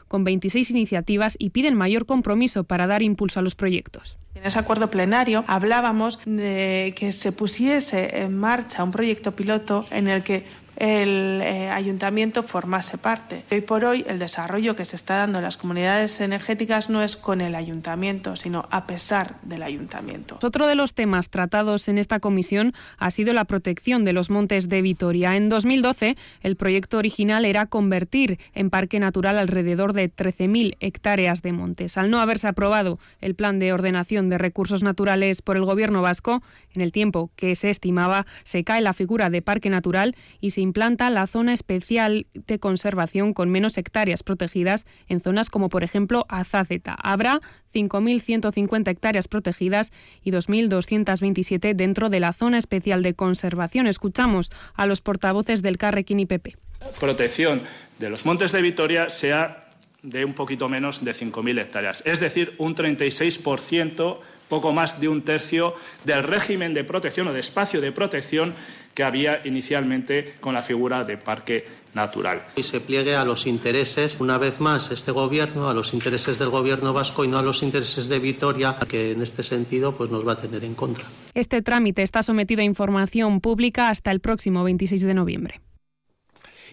con 0.07 0.23
26 0.23 0.71
iniciativas 0.71 1.35
y 1.39 1.49
piden 1.49 1.75
mayor 1.75 2.05
compromiso 2.05 2.63
para 2.63 2.87
dar 2.87 3.01
impulso 3.01 3.39
a 3.39 3.43
los 3.43 3.55
proyectos. 3.55 4.17
En 4.35 4.45
ese 4.45 4.59
acuerdo 4.59 4.89
plenario 4.89 5.43
hablábamos 5.47 6.19
de 6.25 6.93
que 6.95 7.11
se 7.11 7.31
pusiese 7.31 8.21
en 8.21 8.37
marcha 8.37 8.83
un 8.83 8.91
proyecto 8.91 9.31
piloto 9.31 9.85
en 9.89 10.07
el 10.07 10.23
que 10.23 10.45
el 10.77 11.41
eh, 11.41 11.69
ayuntamiento 11.69 12.43
formase 12.43 12.97
parte. 12.97 13.43
Hoy 13.51 13.61
por 13.61 13.83
hoy 13.83 14.05
el 14.07 14.19
desarrollo 14.19 14.75
que 14.75 14.85
se 14.85 14.95
está 14.95 15.17
dando 15.17 15.39
en 15.39 15.43
las 15.43 15.57
comunidades 15.57 16.21
energéticas 16.21 16.89
no 16.89 17.01
es 17.01 17.17
con 17.17 17.41
el 17.41 17.55
ayuntamiento, 17.55 18.35
sino 18.35 18.67
a 18.69 18.85
pesar 18.85 19.35
del 19.41 19.63
ayuntamiento. 19.63 20.37
Otro 20.43 20.67
de 20.67 20.75
los 20.75 20.93
temas 20.93 21.29
tratados 21.29 21.87
en 21.87 21.97
esta 21.97 22.19
comisión 22.19 22.73
ha 22.97 23.09
sido 23.09 23.33
la 23.33 23.45
protección 23.45 24.03
de 24.03 24.13
los 24.13 24.29
montes 24.29 24.69
de 24.69 24.81
Vitoria. 24.81 25.35
En 25.35 25.49
2012 25.49 26.15
el 26.41 26.55
proyecto 26.55 26.99
original 26.99 27.45
era 27.45 27.65
convertir 27.65 28.39
en 28.53 28.69
parque 28.69 28.99
natural 28.99 29.39
alrededor 29.39 29.93
de 29.93 30.13
13.000 30.13 30.77
hectáreas 30.79 31.41
de 31.41 31.53
montes. 31.53 31.97
Al 31.97 32.11
no 32.11 32.19
haberse 32.19 32.47
aprobado 32.47 32.99
el 33.19 33.33
plan 33.33 33.57
de 33.57 33.73
ordenación 33.73 34.29
de 34.29 34.37
recursos 34.37 34.83
naturales 34.83 35.41
por 35.41 35.55
el 35.55 35.65
gobierno 35.65 36.03
vasco, 36.03 36.43
en 36.75 36.81
el 36.81 36.91
tiempo 36.91 37.31
que 37.35 37.55
se 37.55 37.71
estimaba 37.71 38.27
se 38.43 38.63
cae 38.63 38.81
la 38.81 38.93
figura 38.93 39.31
de 39.31 39.41
parque 39.41 39.71
natural 39.71 40.15
y 40.39 40.51
se 40.51 40.66
implanta 40.67 41.09
la 41.09 41.25
zona 41.27 41.53
especial 41.53 42.27
de 42.33 42.59
conservación 42.59 43.33
con 43.33 43.49
menos 43.49 43.77
hectáreas 43.77 44.21
protegidas 44.21 44.85
en 45.07 45.21
zonas 45.21 45.49
como 45.49 45.69
por 45.69 45.83
ejemplo 45.83 46.25
Azáceta. 46.29 46.95
Habrá 47.01 47.41
5.150 47.73 48.89
hectáreas 48.89 49.27
protegidas 49.27 49.91
y 50.23 50.31
2.227 50.31 51.73
dentro 51.75 52.09
de 52.09 52.19
la 52.19 52.33
zona 52.33 52.57
especial 52.57 53.01
de 53.01 53.13
conservación. 53.13 53.87
Escuchamos 53.87 54.51
a 54.73 54.85
los 54.85 55.01
portavoces 55.01 55.61
del 55.61 55.77
Carrequín 55.77 56.19
y 56.19 56.25
PP. 56.25 56.55
Protección 56.99 57.63
de 57.99 58.09
los 58.09 58.25
montes 58.25 58.51
de 58.51 58.61
Vitoria 58.61 59.09
sea 59.09 59.63
de 60.03 60.25
un 60.25 60.33
poquito 60.33 60.69
menos 60.69 61.03
de 61.03 61.11
5.000 61.11 61.59
hectáreas, 61.59 62.03
es 62.05 62.19
decir, 62.19 62.53
un 62.59 62.75
36%, 62.75 64.19
poco 64.49 64.71
más 64.73 64.99
de 64.99 65.09
un 65.09 65.21
tercio 65.21 65.73
del 66.03 66.23
régimen 66.23 66.73
de 66.73 66.83
protección 66.83 67.27
o 67.27 67.33
de 67.33 67.39
espacio 67.39 67.81
de 67.81 67.91
protección 67.91 68.53
que 68.93 69.03
había 69.03 69.41
inicialmente 69.45 70.35
con 70.39 70.55
la 70.55 70.63
figura 70.63 71.03
de 71.03 71.17
parque 71.17 71.65
natural. 71.93 72.41
Y 72.55 72.63
se 72.63 72.79
pliegue 72.79 73.15
a 73.15 73.25
los 73.25 73.45
intereses, 73.45 74.17
una 74.19 74.37
vez 74.37 74.59
más, 74.59 74.91
este 74.91 75.11
gobierno, 75.11 75.69
a 75.69 75.73
los 75.73 75.93
intereses 75.93 76.39
del 76.39 76.49
gobierno 76.49 76.93
vasco 76.93 77.23
y 77.23 77.27
no 77.27 77.37
a 77.37 77.43
los 77.43 77.61
intereses 77.61 78.07
de 78.07 78.17
Vitoria, 78.19 78.75
que 78.87 79.11
en 79.11 79.21
este 79.21 79.43
sentido 79.43 79.95
pues, 79.95 80.09
nos 80.09 80.27
va 80.27 80.33
a 80.33 80.41
tener 80.41 80.63
en 80.63 80.73
contra. 80.73 81.05
Este 81.35 81.61
trámite 81.61 82.01
está 82.01 82.23
sometido 82.23 82.61
a 82.61 82.63
información 82.63 83.39
pública 83.39 83.89
hasta 83.89 84.09
el 84.09 84.19
próximo 84.19 84.63
26 84.63 85.03
de 85.03 85.13
noviembre. 85.13 85.61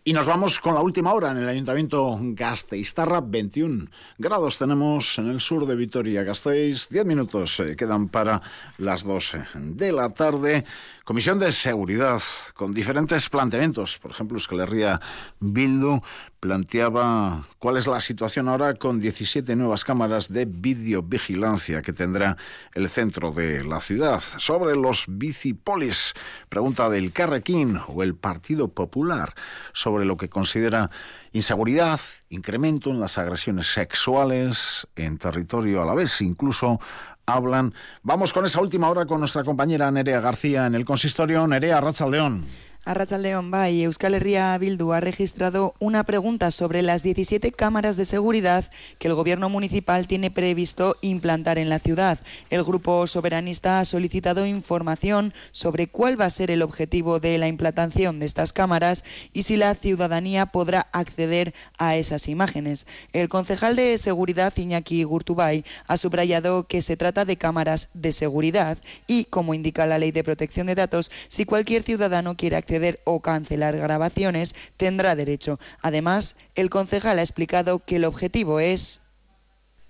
Y 0.07 0.13
nos 0.13 0.27
vamos 0.27 0.61
con 0.61 0.75
la 0.75 0.83
última 0.83 1.15
hora 1.15 1.31
en 1.31 1.39
el 1.39 1.49
Ayuntamiento 1.49 2.19
Gasteiztarra, 2.21 3.23
21 3.23 3.87
grados 4.19 4.59
tenemos 4.59 5.19
en 5.19 5.31
el 5.31 5.41
sur 5.41 5.67
de 5.67 5.75
Vitoria. 5.75 6.23
Gasteiz, 6.23 6.91
10 6.91 7.07
minutos 7.07 7.59
eh, 7.61 7.75
quedan 7.75 8.11
para 8.11 8.43
las 8.77 9.03
12 9.03 9.47
de 9.55 9.93
la 9.93 10.11
tarde. 10.11 10.67
Comisión 11.05 11.39
de 11.39 11.51
Seguridad, 11.53 12.21
con 12.53 12.75
diferentes 12.75 13.31
planteamientos. 13.31 13.97
Por 13.97 14.11
ejemplo, 14.11 14.37
Escalería 14.37 15.01
Bildu 15.41 16.03
planteaba 16.45 17.47
cuál 17.59 17.79
es 17.79 17.87
la 17.87 18.01
situación 18.01 18.51
ahora 18.51 18.75
con 18.75 19.01
17 19.01 19.57
nuevas 19.57 19.83
cámaras 19.83 20.31
de 20.31 20.45
videovigilancia 20.45 21.81
que 21.81 21.95
tendrá 21.95 22.37
el 22.75 22.91
centro 22.91 23.33
de 23.33 23.65
la 23.65 23.81
ciudad. 23.81 24.23
Sobre 24.37 24.77
los 24.77 25.07
bicipolis, 25.09 26.13
pregunta 26.51 26.91
del 26.91 27.13
Carrequín 27.13 27.81
o 27.89 28.03
el 28.03 28.15
Partido 28.15 28.69
Popular 28.69 29.33
sobre 29.73 30.05
lo 30.05 30.19
que 30.19 30.29
considera 30.29 30.91
inseguridad, 31.33 31.99
incremento 32.29 32.91
en 32.91 33.01
las 33.01 33.17
agresiones 33.17 33.69
sexuales 33.69 34.87
en 34.97 35.17
territorio 35.17 35.81
a 35.81 35.87
la 35.87 35.95
vez, 35.95 36.21
incluso 36.21 36.79
hablan. 37.25 37.73
Vamos 38.03 38.35
con 38.35 38.45
esa 38.45 38.61
última 38.61 38.91
hora 38.91 39.07
con 39.07 39.19
nuestra 39.19 39.45
compañera 39.45 39.91
Nerea 39.91 40.21
García 40.21 40.67
en 40.67 40.75
el 40.75 40.85
consistorio. 40.85 41.47
Nerea 41.47 41.81
León. 42.11 42.45
A 42.87 42.93
León 43.17 43.51
Bay, 43.51 43.83
Euskal 43.85 44.13
Herria 44.13 44.59
Bildu 44.59 44.93
ha 44.93 45.01
registrado 45.01 45.75
una 45.79 46.05
pregunta 46.05 46.51
sobre 46.51 46.83
las 46.83 47.03
17 47.03 47.51
cámaras 47.51 47.97
de 47.97 48.05
seguridad 48.05 48.71
que 48.99 49.09
el 49.09 49.15
gobierno 49.15 49.49
municipal 49.49 50.07
tiene 50.07 50.31
previsto 50.31 50.95
implantar 51.01 51.57
en 51.57 51.71
la 51.71 51.79
ciudad. 51.79 52.19
El 52.51 52.63
grupo 52.63 53.07
soberanista 53.07 53.81
ha 53.81 53.87
solicitado 53.87 54.47
información 54.47 55.33
sobre 55.51 55.87
cuál 55.87 56.21
va 56.21 56.27
a 56.27 56.31
ser 56.31 56.51
el 56.51 56.61
objetivo 56.61 57.21
de 57.21 57.39
la 57.39 57.49
implantación 57.49 58.21
de 58.21 58.27
estas 58.27 58.53
cámaras 58.53 59.03
y 59.33 59.45
si 59.45 59.57
la 59.57 59.75
ciudadanía 59.75 60.45
podrá 60.45 60.87
acceder 60.93 61.55
a 61.79 61.97
esas 61.97 62.29
imágenes. 62.29 62.87
El 63.15 63.31
concejal 63.31 63.77
de 63.77 63.97
seguridad 63.97 64.53
Iñaki 64.55 65.05
Gurtubay 65.05 65.65
ha 65.87 65.97
subrayado 65.97 66.65
que 66.65 66.83
se 66.83 66.99
trata 66.99 67.25
de 67.25 67.39
cámaras 67.39 67.89
de 67.95 68.13
seguridad 68.13 68.77
y, 69.07 69.25
como 69.25 69.55
indica 69.55 69.87
la 69.87 69.99
ley 69.99 70.13
de 70.13 70.23
protección 70.23 70.67
de 70.67 70.75
datos, 70.75 71.11
si 71.29 71.47
cualquier 71.47 71.83
ciudadano 71.83 72.37
quiere 72.37 72.57
acceder 72.57 72.74
o 73.05 73.21
cancelar 73.21 73.77
grabaciones, 73.77 74.55
tendrá 74.77 75.17
derecho. 75.17 75.59
Además, 75.81 76.37
el 76.55 76.71
concejal 76.71 77.19
ha 77.19 77.23
explicado 77.23 77.79
que 77.81 77.97
el 77.97 78.05
objetivo 78.05 78.61
es... 78.61 79.01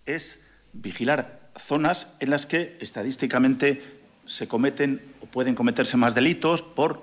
Es 0.07 0.39
vigilar 0.73 1.39
zonas 1.57 2.15
en 2.21 2.31
las 2.31 2.47
que 2.47 2.77
estadísticamente 2.81 3.83
se 4.27 4.49
cometen 4.49 5.01
o 5.21 5.27
pueden 5.27 5.55
cometerse 5.55 5.97
más 5.97 6.15
delitos 6.15 6.63
por 6.63 7.03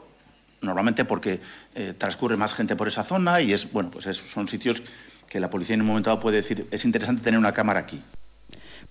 normalmente 0.61 1.05
porque 1.05 1.39
eh, 1.75 1.93
transcurre 1.97 2.37
más 2.37 2.53
gente 2.53 2.75
por 2.75 2.87
esa 2.87 3.03
zona 3.03 3.41
y 3.41 3.53
es 3.53 3.71
bueno 3.71 3.89
pues 3.91 4.05
son 4.17 4.47
sitios 4.47 4.83
que 5.29 5.39
la 5.39 5.49
policía 5.49 5.75
en 5.75 5.81
un 5.81 5.87
momento 5.87 6.09
dado 6.09 6.19
puede 6.19 6.37
decir 6.37 6.67
es 6.71 6.85
interesante 6.85 7.23
tener 7.23 7.39
una 7.39 7.53
cámara 7.53 7.79
aquí. 7.79 8.01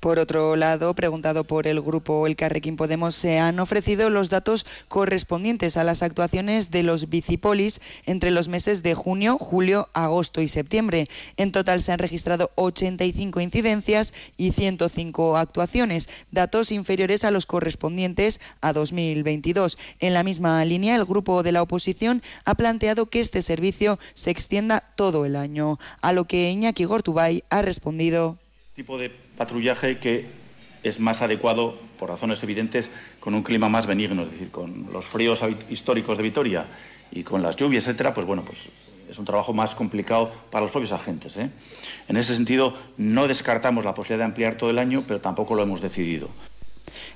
Por 0.01 0.19
otro 0.19 0.57
lado, 0.57 0.95
preguntado 0.95 1.45
por 1.45 1.67
el 1.67 1.79
grupo 1.83 2.27
El 2.27 2.35
Carrequín 2.35 2.77
Podemos, 2.77 3.15
se 3.15 3.39
han 3.39 3.61
ofrecido 3.61 4.09
los 4.09 4.31
datos 4.31 4.65
correspondientes 4.89 5.77
a 5.77 5.85
las 5.85 6.03
actuaciones 6.03 6.71
de 6.71 6.83
los 6.83 7.11
bicipolis 7.11 7.83
entre 8.07 8.31
los 8.31 8.49
meses 8.49 8.83
de 8.83 8.95
junio, 8.95 9.37
julio, 9.37 9.91
agosto 9.93 10.41
y 10.41 10.49
septiembre. 10.49 11.11
En 11.37 11.53
total 11.53 11.83
se 11.83 11.93
han 11.93 11.99
registrado 11.99 12.51
85 12.55 13.43
incidencias 13.43 14.15
y 14.39 14.53
105 14.53 15.37
actuaciones, 15.37 16.09
datos 16.31 16.73
inferiores 16.73 17.25
a 17.25 17.31
los 17.31 17.45
correspondientes 17.45 18.41
a 18.63 18.73
2022. 18.73 19.77
En 19.99 20.15
la 20.15 20.23
misma 20.23 20.65
línea, 20.65 20.97
el 20.97 21.05
grupo 21.05 21.43
de 21.43 21.53
la 21.53 21.61
oposición 21.61 22.23
ha 22.47 22.55
planteado 22.55 23.05
que 23.05 23.21
este 23.21 23.43
servicio 23.43 23.99
se 24.15 24.31
extienda 24.31 24.83
todo 24.97 25.27
el 25.27 25.37
año, 25.37 25.79
a 26.01 26.15
lo 26.15 26.25
que 26.25 26.51
Iñaki 26.51 26.87
Gortubay 26.87 27.45
ha 27.51 27.61
respondido. 27.61 28.39
Tipo 28.75 28.97
de 28.97 29.11
patrullaje 29.41 29.97
que 29.97 30.27
es 30.83 31.01
más 31.01 31.23
adecuado, 31.23 31.75
por 31.99 32.11
razones 32.11 32.43
evidentes, 32.43 32.91
con 33.21 33.35
un 33.35 33.43
clima 33.43 33.71
más 33.71 33.87
benigno, 33.87 34.25
es 34.25 34.33
decir, 34.33 34.51
con 34.51 34.93
los 34.93 35.07
fríos 35.07 35.41
históricos 35.71 36.19
de 36.19 36.25
Vitoria 36.25 36.67
y 37.11 37.23
con 37.23 37.41
las 37.41 37.57
lluvias, 37.57 37.87
etcétera, 37.87 38.13
pues 38.13 38.27
bueno, 38.27 38.43
pues 38.43 38.69
es 39.09 39.19
un 39.19 39.25
trabajo 39.25 39.55
más 39.55 39.75
complicado 39.75 40.31
para 40.51 40.61
los 40.61 40.71
propios 40.71 40.93
agentes. 40.93 41.39
¿eh? 41.39 41.49
En 42.09 42.19
ese 42.19 42.37
sentido, 42.37 42.77
no 42.99 43.27
descartamos 43.29 43.83
la 43.83 43.95
posibilidad 43.95 44.27
de 44.27 44.31
ampliar 44.31 44.57
todo 44.57 44.69
el 44.69 44.79
año, 44.79 45.05
pero 45.09 45.23
tampoco 45.23 45.55
lo 45.55 45.63
hemos 45.63 45.81
decidido. 45.81 46.29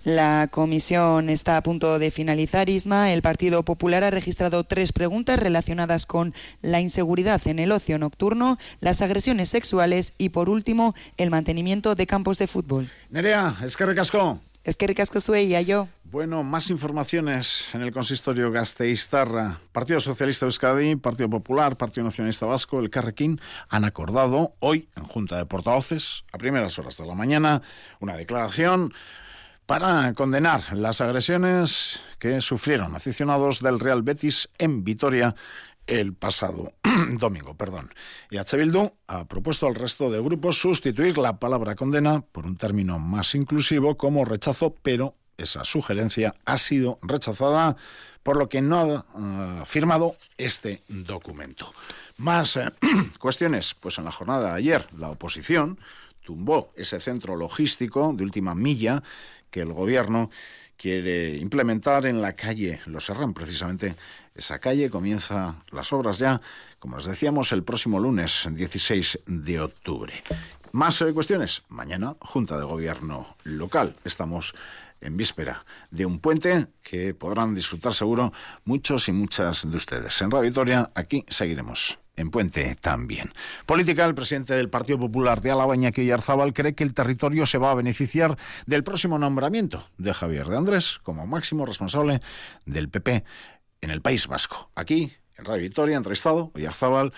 La 0.04 0.48
comisión 0.50 1.30
está 1.30 1.56
a 1.56 1.62
punto 1.62 1.98
de 1.98 2.10
finalizar. 2.10 2.68
Isma, 2.68 3.14
el 3.14 3.22
Partido 3.22 3.62
Popular 3.62 4.04
ha 4.04 4.10
registrado 4.10 4.62
tres 4.62 4.92
preguntas 4.92 5.40
relacionadas 5.40 6.04
con 6.04 6.34
la 6.60 6.82
inseguridad 6.82 7.40
en 7.46 7.58
el 7.58 7.72
ocio 7.72 7.98
nocturno, 7.98 8.58
las 8.80 9.00
agresiones 9.00 9.48
sexuales 9.48 10.12
y, 10.18 10.28
por 10.28 10.50
último, 10.50 10.94
el 11.16 11.30
mantenimiento 11.30 11.94
de 11.94 12.06
campos 12.06 12.36
de 12.36 12.46
fútbol. 12.46 12.90
Nerea, 13.08 13.56
es 13.64 13.78
que 13.78 13.86
recasco. 13.86 14.38
Es 14.62 14.76
que 14.76 14.86
recasco 14.86 15.18
y 15.36 15.64
yo. 15.64 15.88
Bueno, 16.04 16.42
más 16.42 16.68
informaciones 16.68 17.64
en 17.72 17.80
el 17.80 17.90
consistorio 17.90 18.50
Gasteiztarra. 18.50 19.58
Partido 19.72 20.00
Socialista 20.00 20.44
Euskadi, 20.44 20.96
Partido 20.96 21.30
Popular, 21.30 21.76
Partido 21.76 22.04
Nacionalista 22.04 22.44
Vasco, 22.44 22.78
el 22.78 22.90
Carrequín 22.90 23.40
han 23.70 23.84
acordado 23.84 24.54
hoy 24.60 24.88
en 24.96 25.04
Junta 25.04 25.38
de 25.38 25.46
Portavoces, 25.46 26.24
a 26.30 26.36
primeras 26.36 26.78
horas 26.78 26.98
de 26.98 27.06
la 27.06 27.14
mañana, 27.14 27.62
una 28.00 28.16
declaración 28.16 28.92
para 29.66 30.12
condenar 30.14 30.72
las 30.74 31.00
agresiones 31.00 32.00
que 32.18 32.40
sufrieron 32.40 32.94
aficionados 32.94 33.60
del 33.60 33.80
Real 33.80 34.02
Betis 34.02 34.48
en 34.58 34.84
Vitoria 34.84 35.34
el 35.86 36.14
pasado 36.14 36.72
domingo. 37.18 37.56
Perdón. 37.56 37.92
Y 38.30 38.38
H. 38.38 38.56
Bildu 38.56 38.92
ha 39.06 39.26
propuesto 39.26 39.66
al 39.66 39.74
resto 39.74 40.10
de 40.10 40.20
grupos 40.20 40.58
sustituir 40.58 41.18
la 41.18 41.38
palabra 41.38 41.74
condena 41.74 42.20
por 42.20 42.46
un 42.46 42.56
término 42.56 42.98
más 42.98 43.34
inclusivo 43.34 43.96
como 43.96 44.24
rechazo, 44.24 44.74
pero 44.82 45.14
esa 45.36 45.64
sugerencia 45.64 46.34
ha 46.44 46.58
sido 46.58 46.98
rechazada, 47.02 47.76
por 48.22 48.36
lo 48.36 48.48
que 48.48 48.62
no 48.62 49.04
ha 49.14 49.64
firmado 49.66 50.16
este 50.38 50.82
documento. 50.88 51.72
Más 52.16 52.56
eh, 52.56 52.66
cuestiones, 53.18 53.74
pues 53.74 53.98
en 53.98 54.04
la 54.04 54.12
jornada 54.12 54.52
de 54.52 54.58
ayer 54.58 54.86
la 54.96 55.10
oposición 55.10 55.78
tumbó 56.22 56.72
ese 56.74 57.00
centro 57.00 57.36
logístico 57.36 58.14
de 58.16 58.24
última 58.24 58.54
milla 58.54 59.02
que 59.54 59.60
el 59.60 59.72
gobierno 59.72 60.30
quiere 60.76 61.36
implementar 61.36 62.06
en 62.06 62.20
la 62.20 62.32
calle 62.32 62.80
Los 62.86 63.06
Serrán. 63.06 63.32
Precisamente 63.32 63.94
esa 64.34 64.58
calle 64.58 64.90
comienza 64.90 65.54
las 65.70 65.92
obras 65.92 66.18
ya, 66.18 66.40
como 66.80 66.96
os 66.96 67.04
decíamos, 67.04 67.52
el 67.52 67.62
próximo 67.62 68.00
lunes 68.00 68.48
16 68.50 69.20
de 69.26 69.60
octubre. 69.60 70.12
Más 70.72 71.00
eh, 71.02 71.12
cuestiones. 71.12 71.62
Mañana, 71.68 72.16
Junta 72.18 72.58
de 72.58 72.64
Gobierno 72.64 73.36
local. 73.44 73.94
Estamos 74.04 74.56
en 75.00 75.16
víspera 75.16 75.64
de 75.92 76.04
un 76.04 76.18
puente 76.18 76.66
que 76.82 77.14
podrán 77.14 77.54
disfrutar 77.54 77.94
seguro 77.94 78.32
muchos 78.64 79.08
y 79.08 79.12
muchas 79.12 79.70
de 79.70 79.76
ustedes. 79.76 80.20
En 80.20 80.32
Radio 80.32 80.90
aquí 80.96 81.24
seguiremos 81.28 82.03
en 82.16 82.30
Puente 82.30 82.76
también. 82.80 83.32
Política, 83.66 84.04
el 84.04 84.14
presidente 84.14 84.54
del 84.54 84.68
Partido 84.68 84.98
Popular 84.98 85.40
de 85.40 85.50
Álava, 85.50 85.74
Iñaki 85.74 86.04
Yarzábal, 86.04 86.52
cree 86.52 86.74
que 86.74 86.84
el 86.84 86.94
territorio 86.94 87.46
se 87.46 87.58
va 87.58 87.70
a 87.70 87.74
beneficiar 87.74 88.36
del 88.66 88.84
próximo 88.84 89.18
nombramiento 89.18 89.84
de 89.98 90.14
Javier 90.14 90.46
de 90.46 90.56
Andrés 90.56 91.00
como 91.02 91.26
máximo 91.26 91.66
responsable 91.66 92.20
del 92.66 92.88
PP 92.88 93.24
en 93.80 93.90
el 93.90 94.00
País 94.00 94.26
Vasco. 94.26 94.70
Aquí, 94.74 95.12
en 95.36 95.44
Radio 95.44 95.62
Victoria, 95.62 95.96
entrevistado, 95.96 96.52
Yarzábal 96.54 97.12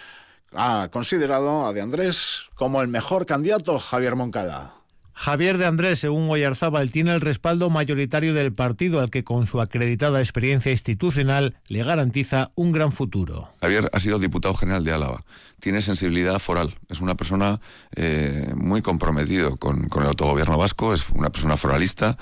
ha 0.52 0.88
considerado 0.90 1.66
a 1.66 1.72
de 1.72 1.82
Andrés 1.82 2.48
como 2.54 2.80
el 2.80 2.88
mejor 2.88 3.26
candidato, 3.26 3.78
Javier 3.78 4.16
Moncada. 4.16 4.74
Javier 5.18 5.56
de 5.56 5.64
Andrés, 5.64 6.00
según 6.00 6.28
Oyarzábal, 6.28 6.90
tiene 6.90 7.14
el 7.14 7.22
respaldo 7.22 7.70
mayoritario 7.70 8.34
del 8.34 8.52
partido 8.52 9.00
al 9.00 9.10
que 9.10 9.24
con 9.24 9.46
su 9.46 9.62
acreditada 9.62 10.20
experiencia 10.20 10.70
institucional 10.70 11.56
le 11.68 11.82
garantiza 11.82 12.52
un 12.54 12.70
gran 12.70 12.92
futuro. 12.92 13.48
Javier 13.62 13.88
ha 13.94 13.98
sido 13.98 14.18
diputado 14.18 14.52
general 14.52 14.84
de 14.84 14.92
Álava, 14.92 15.24
tiene 15.58 15.80
sensibilidad 15.80 16.38
foral, 16.38 16.74
es 16.90 17.00
una 17.00 17.14
persona 17.14 17.62
eh, 17.96 18.52
muy 18.56 18.82
comprometido 18.82 19.56
con, 19.56 19.88
el 19.90 20.06
autogobierno 20.06 20.58
vasco, 20.58 20.92
es 20.92 21.08
una 21.08 21.30
persona 21.30 21.56
foralista, 21.56 22.18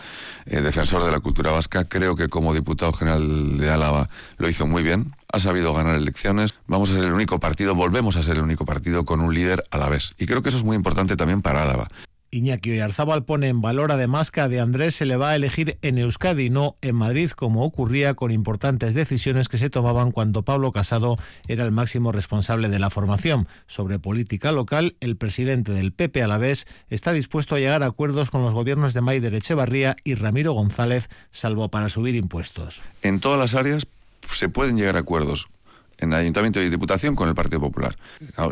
eh, 0.47 0.61
defensor 0.61 1.05
de 1.05 1.11
la 1.11 1.19
cultura 1.19 1.51
vasca. 1.51 1.87
Creo 1.87 2.15
que 2.15 2.29
como 2.29 2.55
diputado 2.55 2.93
general 2.93 3.59
de 3.59 3.71
Álava 3.71 4.09
lo 4.39 4.49
hizo 4.49 4.69
muy 4.69 4.85
bien, 4.85 5.13
ha 5.33 5.41
sabido 5.41 5.75
ganar 5.75 5.97
elecciones, 5.97 6.55
vamos 6.69 6.91
a 6.91 6.95
ser 6.95 7.05
el 7.05 7.13
único 7.13 7.41
partido, 7.41 7.75
volvemos 7.75 8.15
a 8.17 8.23
ser 8.23 8.37
el 8.37 8.45
único 8.45 8.65
partido 8.65 9.05
con 9.05 9.21
un 9.21 9.35
líder 9.35 9.65
a 9.73 9.79
la 9.79 9.89
vez. 9.89 10.15
Y 10.17 10.27
creo 10.27 10.43
que 10.43 10.51
eso 10.51 10.59
es 10.59 10.65
muy 10.65 10.77
importante 10.77 11.17
también 11.17 11.43
para 11.43 11.65
Álava. 11.65 11.89
Iñaki 12.35 12.73
Oyarzábal 12.73 13.25
pone 13.25 13.49
en 13.49 13.61
valor 13.61 13.93
además 13.93 14.33
que 14.33 14.41
a 14.41 14.45
Andrés 14.45 14.97
se 14.97 15.05
le 15.05 15.17
va 15.17 15.31
a 15.31 15.37
elegir 15.37 15.79
en 15.83 15.99
Euskadi, 15.99 16.51
no 16.51 16.75
en 16.83 16.97
Madrid, 16.97 17.31
como 17.31 17.65
ocurría 17.65 18.15
con 18.15 18.33
importantes 18.33 18.95
decisiones 18.95 19.49
que 19.49 19.57
se 19.57 19.71
tomaban 19.71 20.11
cuando 20.11 20.43
Pablo 20.43 20.73
Casado 20.73 21.17
era 21.47 21.65
el 21.65 21.71
máximo 21.71 22.11
responsable 22.11 22.69
de 22.69 22.81
la 22.81 22.91
formación. 22.91 23.47
Sobre 23.67 24.01
política 24.01 24.51
local, 24.51 24.97
el 25.01 25.17
presidente 25.17 25.73
del 25.73 25.93
PP 25.93 26.23
a 26.25 26.29
la 26.29 26.39
vez 26.39 26.67
está 26.91 27.13
dispuesto 27.13 27.55
a 27.55 27.61
llegar 27.61 27.85
a 27.85 27.87
acuerdos 27.87 28.31
con 28.33 28.43
los 28.43 28.53
gobiernos 28.53 28.95
de 28.95 29.01
Maider 29.01 29.35
Echevarría 29.35 29.97
y 30.03 30.15
Ramiro 30.15 30.53
González, 30.53 31.09
salvo 31.31 31.69
para 31.69 31.89
subir 31.89 32.17
impuestos. 32.17 32.83
En 33.03 33.21
todas 33.21 33.39
las 33.39 33.55
áreas 33.55 33.87
se 34.29 34.49
pueden 34.49 34.77
llegar 34.77 34.97
a 34.97 35.01
acuerdos 35.01 35.49
en 35.99 36.13
Ayuntamiento 36.15 36.61
y 36.61 36.69
Diputación 36.69 37.15
con 37.15 37.29
el 37.29 37.35
Partido 37.35 37.61
Popular. 37.61 37.97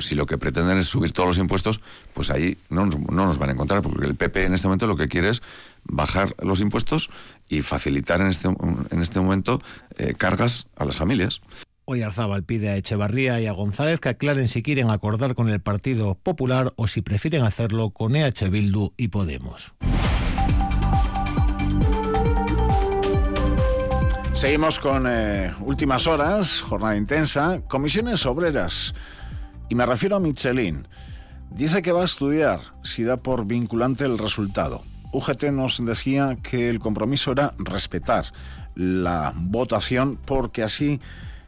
si 0.01 0.15
lo 0.15 0.27
que 0.27 0.39
pretenden 0.39 0.79
es 0.79 0.87
subir 0.87 1.13
todos 1.13 1.29
los 1.29 1.39
impuestos, 1.39 1.81
pues 2.15 2.31
ahí 2.31 2.57
no 2.71 2.87
nos, 2.87 2.99
no 2.99 3.27
nos 3.27 3.39
van 3.39 3.51
a 3.51 3.53
encontrar, 3.53 3.83
porque 3.83 4.07
el 4.07 4.15
PP 4.15 4.45
en 4.45 4.55
este 4.55 4.69
momento 4.69 4.87
lo 4.87 4.97
que 4.97 5.09
quiere 5.09 5.31
es 5.31 5.43
bajar 5.85 6.35
los 6.43 6.61
impuestos 6.61 7.11
y 7.49 7.63
facilitar 7.63 8.21
en 8.21 8.29
este, 8.29 8.49
en 8.49 9.03
este 9.03 9.21
momento 9.21 9.61
eh, 9.99 10.15
cargas 10.17 10.67
a 10.77 10.85
las 10.85 10.97
familias. 10.97 11.41
Hoy 11.85 12.03
Arzábal 12.03 12.45
pide 12.45 12.71
a 12.71 12.77
Echevarría 12.77 13.41
y 13.41 13.47
a 13.47 13.53
González 13.53 13.99
que 13.99 14.11
aclaren 14.11 14.49
si 14.49 14.63
quieren 14.63 14.91
acordar 14.91 15.35
con 15.35 15.49
el 15.49 15.61
Partido 15.61 16.15
Popular 16.15 16.73
o 16.77 16.87
si 16.87 17.03
prefieren 17.03 17.43
hacerlo 17.43 17.91
con 17.91 18.15
EH 18.15 18.49
Bildu 18.51 18.93
y 18.97 19.09
Podemos. 19.09 19.75
Seguimos 24.35 24.81
con 24.81 25.07
eh, 25.07 25.55
últimas 25.61 26.07
horas, 26.07 26.63
jornada 26.63 26.97
intensa, 26.97 27.63
comisiones 27.69 28.27
obreras. 28.27 28.95
Y 29.69 29.75
me 29.75 29.87
refiero 29.87 30.17
a 30.17 30.21
Michelin. 30.21 30.89
Dice 31.51 31.83
que 31.83 31.93
va 31.93 32.03
a 32.03 32.07
estudiar 32.07 32.61
si 32.83 33.05
da 33.05 33.19
por 33.19 33.47
vinculante 33.47 34.05
el 34.05 34.19
resultado. 34.19 34.83
UGT 35.13 35.45
nos 35.53 35.85
decía 35.85 36.39
que 36.43 36.71
el 36.71 36.81
compromiso 36.81 37.33
era 37.33 37.53
respetar 37.59 38.25
la 38.75 39.33
votación 39.37 40.19
porque 40.25 40.63
así 40.63 40.99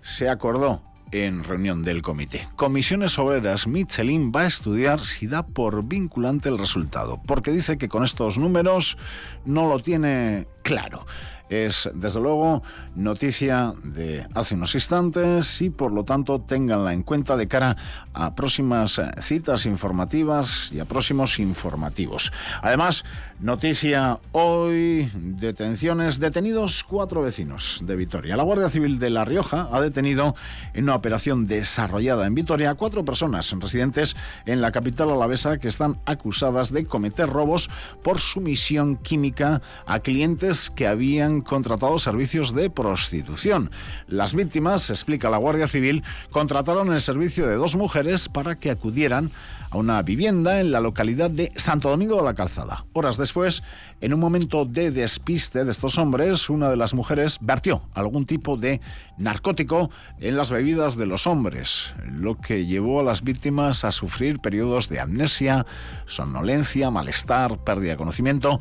se 0.02 0.28
acordó 0.28 0.82
en 1.10 1.42
reunión 1.42 1.82
del 1.84 2.02
comité. 2.02 2.48
Comisiones 2.54 3.18
Obreras 3.18 3.66
Michelin 3.66 4.30
va 4.34 4.42
a 4.42 4.46
estudiar 4.46 5.00
si 5.00 5.26
da 5.26 5.46
por 5.46 5.84
vinculante 5.84 6.48
el 6.48 6.58
resultado, 6.58 7.20
porque 7.26 7.50
dice 7.50 7.78
que 7.78 7.88
con 7.88 8.04
estos 8.04 8.36
números 8.36 8.98
no 9.44 9.68
lo 9.68 9.80
tiene 9.80 10.46
claro 10.64 11.06
es 11.48 11.88
desde 11.94 12.20
luego 12.20 12.62
noticia 12.94 13.74
de 13.82 14.26
hace 14.34 14.54
unos 14.54 14.74
instantes 14.74 15.60
y 15.60 15.70
por 15.70 15.92
lo 15.92 16.04
tanto 16.04 16.40
ténganla 16.40 16.92
en 16.92 17.02
cuenta 17.02 17.36
de 17.36 17.48
cara 17.48 17.76
a 18.14 18.34
próximas 18.34 18.98
eh, 18.98 19.10
citas 19.20 19.66
informativas 19.66 20.70
y 20.72 20.80
a 20.80 20.84
próximos 20.84 21.38
informativos. 21.38 22.32
Además, 22.62 23.04
noticia 23.40 24.18
hoy, 24.32 25.10
detenciones, 25.14 26.18
detenidos 26.18 26.84
cuatro 26.84 27.22
vecinos 27.22 27.80
de 27.84 27.96
Vitoria. 27.96 28.36
La 28.36 28.42
Guardia 28.42 28.70
Civil 28.70 28.98
de 28.98 29.10
La 29.10 29.24
Rioja 29.24 29.68
ha 29.70 29.80
detenido 29.80 30.34
en 30.72 30.84
una 30.84 30.94
operación 30.94 31.46
desarrollada 31.46 32.26
en 32.26 32.34
Vitoria 32.34 32.70
a 32.70 32.74
cuatro 32.74 33.04
personas 33.04 33.52
residentes 33.58 34.16
en 34.46 34.60
la 34.60 34.72
capital 34.72 35.10
alavesa 35.10 35.58
que 35.58 35.68
están 35.68 36.00
acusadas 36.06 36.72
de 36.72 36.86
cometer 36.86 37.28
robos 37.28 37.68
por 38.02 38.20
sumisión 38.20 38.96
química 38.96 39.60
a 39.86 39.98
clientes 39.98 40.53
que 40.70 40.86
habían 40.86 41.40
contratado 41.40 41.98
servicios 41.98 42.54
de 42.54 42.70
prostitución. 42.70 43.70
Las 44.06 44.34
víctimas, 44.34 44.90
explica 44.90 45.30
la 45.30 45.38
Guardia 45.38 45.68
Civil, 45.68 46.02
contrataron 46.30 46.92
el 46.92 47.00
servicio 47.00 47.46
de 47.46 47.56
dos 47.56 47.76
mujeres 47.76 48.28
para 48.28 48.56
que 48.56 48.70
acudieran 48.70 49.30
a 49.70 49.76
una 49.76 50.02
vivienda 50.02 50.60
en 50.60 50.70
la 50.70 50.80
localidad 50.80 51.30
de 51.30 51.52
Santo 51.56 51.90
Domingo 51.90 52.16
de 52.16 52.22
la 52.22 52.34
Calzada. 52.34 52.86
Horas 52.92 53.16
después, 53.16 53.62
en 54.00 54.14
un 54.14 54.20
momento 54.20 54.64
de 54.64 54.90
despiste 54.90 55.64
de 55.64 55.70
estos 55.70 55.98
hombres, 55.98 56.48
una 56.48 56.70
de 56.70 56.76
las 56.76 56.94
mujeres 56.94 57.38
vertió 57.40 57.82
algún 57.94 58.24
tipo 58.24 58.56
de 58.56 58.80
narcótico 59.18 59.90
en 60.20 60.36
las 60.36 60.50
bebidas 60.50 60.96
de 60.96 61.06
los 61.06 61.26
hombres, 61.26 61.94
lo 62.06 62.36
que 62.36 62.66
llevó 62.66 63.00
a 63.00 63.02
las 63.02 63.22
víctimas 63.22 63.84
a 63.84 63.90
sufrir 63.90 64.38
periodos 64.38 64.88
de 64.88 65.00
amnesia, 65.00 65.66
somnolencia, 66.06 66.90
malestar, 66.90 67.58
pérdida 67.58 67.92
de 67.92 67.96
conocimiento. 67.96 68.60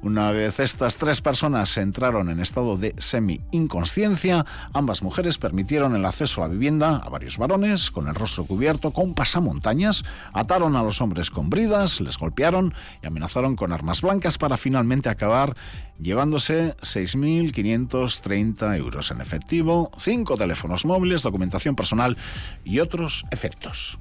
Una 0.00 0.30
vez 0.30 0.60
estas 0.60 0.96
tres 0.96 1.20
personas 1.20 1.76
entraron 1.76 2.30
en 2.30 2.38
estado 2.38 2.76
de 2.76 2.94
semi-inconsciencia, 2.98 4.46
ambas 4.72 5.02
mujeres 5.02 5.38
permitieron 5.38 5.96
el 5.96 6.04
acceso 6.04 6.42
a 6.42 6.46
la 6.46 6.52
vivienda 6.52 6.98
a 6.98 7.08
varios 7.08 7.36
varones 7.36 7.90
con 7.90 8.06
el 8.06 8.14
rostro 8.14 8.44
cubierto 8.44 8.92
con 8.92 9.14
pasamontañas, 9.14 10.04
ataron 10.32 10.76
a 10.76 10.84
los 10.84 11.00
hombres 11.00 11.30
con 11.30 11.50
bridas, 11.50 12.00
les 12.00 12.16
golpearon 12.16 12.74
y 13.02 13.08
amenazaron 13.08 13.56
con 13.56 13.72
armas 13.72 14.02
blancas 14.02 14.38
para 14.38 14.56
finalmente 14.56 15.08
acabar 15.08 15.56
llevándose 16.00 16.76
6.530 16.76 18.78
euros 18.78 19.10
en 19.10 19.20
efectivo, 19.20 19.90
cinco 19.98 20.36
teléfonos 20.36 20.84
móviles, 20.84 21.24
documentación 21.24 21.74
personal 21.74 22.16
y 22.64 22.78
otros 22.78 23.24
efectos. 23.32 23.98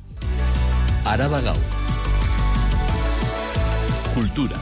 Arabagao. 1.05 1.57
Cultura. 4.13 4.57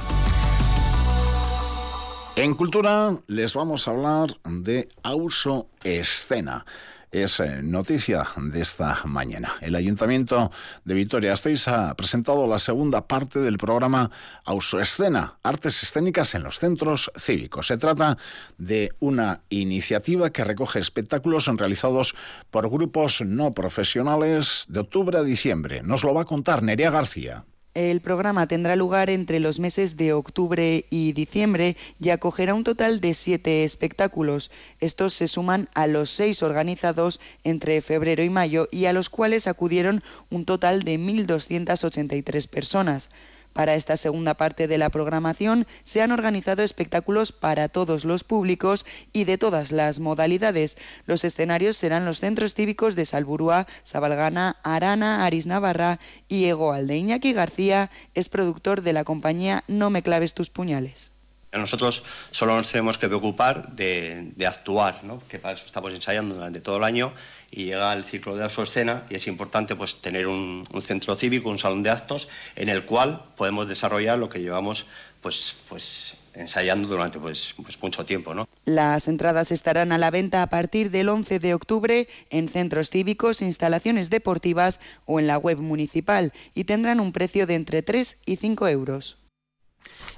En 2.37 2.53
Cultura 2.53 3.17
les 3.27 3.53
vamos 3.53 3.87
a 3.87 3.91
hablar 3.91 4.35
de 4.43 4.89
Auso 5.03 5.69
Escena. 5.85 6.65
Es 7.09 7.39
eh, 7.39 7.61
noticia 7.63 8.27
de 8.35 8.59
esta 8.59 9.03
mañana. 9.05 9.53
El 9.61 9.73
Ayuntamiento 9.73 10.51
de 10.83 10.93
Vitoria-Gasteiz 10.95 11.69
ha 11.69 11.95
presentado 11.95 12.45
la 12.45 12.59
segunda 12.59 13.07
parte 13.07 13.39
del 13.39 13.57
programa 13.57 14.11
Auso 14.43 14.81
Escena, 14.81 15.37
Artes 15.43 15.81
Escénicas 15.81 16.35
en 16.35 16.43
los 16.43 16.59
Centros 16.59 17.09
Cívicos. 17.17 17.67
Se 17.67 17.77
trata 17.77 18.17
de 18.57 18.91
una 18.99 19.39
iniciativa 19.47 20.29
que 20.31 20.43
recoge 20.43 20.79
espectáculos 20.79 21.47
realizados 21.47 22.15
por 22.51 22.69
grupos 22.69 23.21
no 23.21 23.51
profesionales 23.51 24.65
de 24.67 24.81
octubre 24.81 25.17
a 25.17 25.23
diciembre. 25.23 25.83
Nos 25.83 26.03
lo 26.03 26.13
va 26.13 26.23
a 26.23 26.25
contar 26.25 26.63
Nerea 26.63 26.91
García. 26.91 27.45
El 27.75 27.99
programa 27.99 28.47
tendrá 28.47 28.77
lugar 28.77 29.09
entre 29.09 29.41
los 29.41 29.59
meses 29.59 29.97
de 29.97 30.13
octubre 30.13 30.85
y 30.89 31.11
diciembre 31.11 31.75
y 31.99 32.09
acogerá 32.09 32.53
un 32.53 32.63
total 32.63 33.01
de 33.01 33.13
siete 33.13 33.65
espectáculos. 33.65 34.49
Estos 34.79 35.11
se 35.11 35.27
suman 35.27 35.67
a 35.73 35.85
los 35.85 36.09
seis 36.09 36.41
organizados 36.41 37.19
entre 37.43 37.81
febrero 37.81 38.23
y 38.23 38.29
mayo 38.29 38.69
y 38.71 38.85
a 38.85 38.93
los 38.93 39.09
cuales 39.09 39.47
acudieron 39.47 40.01
un 40.29 40.45
total 40.45 40.83
de 40.83 40.97
1.283 40.97 42.47
personas. 42.47 43.09
Para 43.55 43.75
esta 43.75 43.95
segunda 43.95 44.33
parte 44.33 44.67
de 44.67 44.77
la 44.77 44.89
programación 44.89 45.65
se 45.85 46.01
han 46.01 46.11
organizado 46.11 46.61
espectáculos 46.61 47.31
para 47.31 47.69
todos 47.69 48.03
los 48.03 48.25
públicos 48.25 48.85
y 49.13 49.23
de 49.23 49.37
todas 49.37 49.71
las 49.71 49.99
modalidades. 49.99 50.77
Los 51.05 51.23
escenarios 51.23 51.77
serán 51.77 52.03
los 52.03 52.19
centros 52.19 52.53
cívicos 52.53 52.97
de 52.97 53.05
Salburúa, 53.05 53.65
Sabalgana, 53.85 54.57
Arana, 54.63 55.25
Aris 55.25 55.45
Navarra 55.45 55.99
y 56.27 56.47
Egoalde. 56.47 56.97
Iñaki 56.97 57.31
García 57.31 57.89
es 58.13 58.27
productor 58.27 58.81
de 58.81 58.91
la 58.91 59.05
compañía 59.05 59.63
No 59.69 59.89
me 59.89 60.03
claves 60.03 60.33
tus 60.33 60.49
puñales. 60.49 61.14
Nosotros 61.57 62.03
solo 62.31 62.55
nos 62.55 62.69
tenemos 62.69 62.97
que 62.97 63.07
preocupar 63.07 63.69
de, 63.69 64.33
actuar, 64.45 65.01
que 65.27 65.39
para 65.39 65.53
eso 65.53 65.65
estamos 65.65 65.93
ensayando 65.93 66.35
durante 66.35 66.61
todo 66.61 66.77
el 66.77 66.83
año 66.83 67.13
y 67.51 67.65
llega 67.65 67.93
el 67.93 68.03
ciclo 68.03 68.35
de 68.35 68.49
su 68.49 68.63
escena 68.63 69.03
y 69.09 69.15
es 69.15 69.27
importante 69.27 69.75
pues 69.75 70.01
tener 70.01 70.27
un, 70.27 70.67
centro 70.81 71.15
cívico, 71.15 71.49
un 71.49 71.59
salón 71.59 71.83
de 71.83 71.89
actos 71.89 72.27
en 72.55 72.69
el 72.69 72.85
cual 72.85 73.21
podemos 73.37 73.67
desarrollar 73.67 74.17
lo 74.17 74.29
que 74.29 74.39
llevamos 74.41 74.87
pues, 75.21 75.55
pues 75.69 76.15
ensayando 76.33 76.87
durante 76.87 77.19
pues, 77.19 77.55
pues 77.61 77.81
mucho 77.81 78.05
tiempo. 78.05 78.33
¿no? 78.33 78.47
Las 78.65 79.07
entradas 79.07 79.51
estarán 79.51 79.91
a 79.91 79.97
la 79.97 80.11
venta 80.11 80.43
a 80.43 80.47
partir 80.47 80.91
del 80.91 81.09
11 81.09 81.39
de 81.39 81.53
octubre 81.53 82.07
en 82.29 82.49
centros 82.49 82.89
cívicos, 82.89 83.41
instalaciones 83.41 84.09
deportivas 84.09 84.79
o 85.05 85.19
en 85.19 85.27
la 85.27 85.37
web 85.37 85.59
municipal 85.59 86.33
y 86.53 86.65
tendrán 86.65 86.99
un 86.99 87.11
precio 87.11 87.47
de 87.47 87.55
entre 87.55 87.81
3 87.81 88.17
y 88.25 88.35
5 88.35 88.67
euros. 88.67 89.17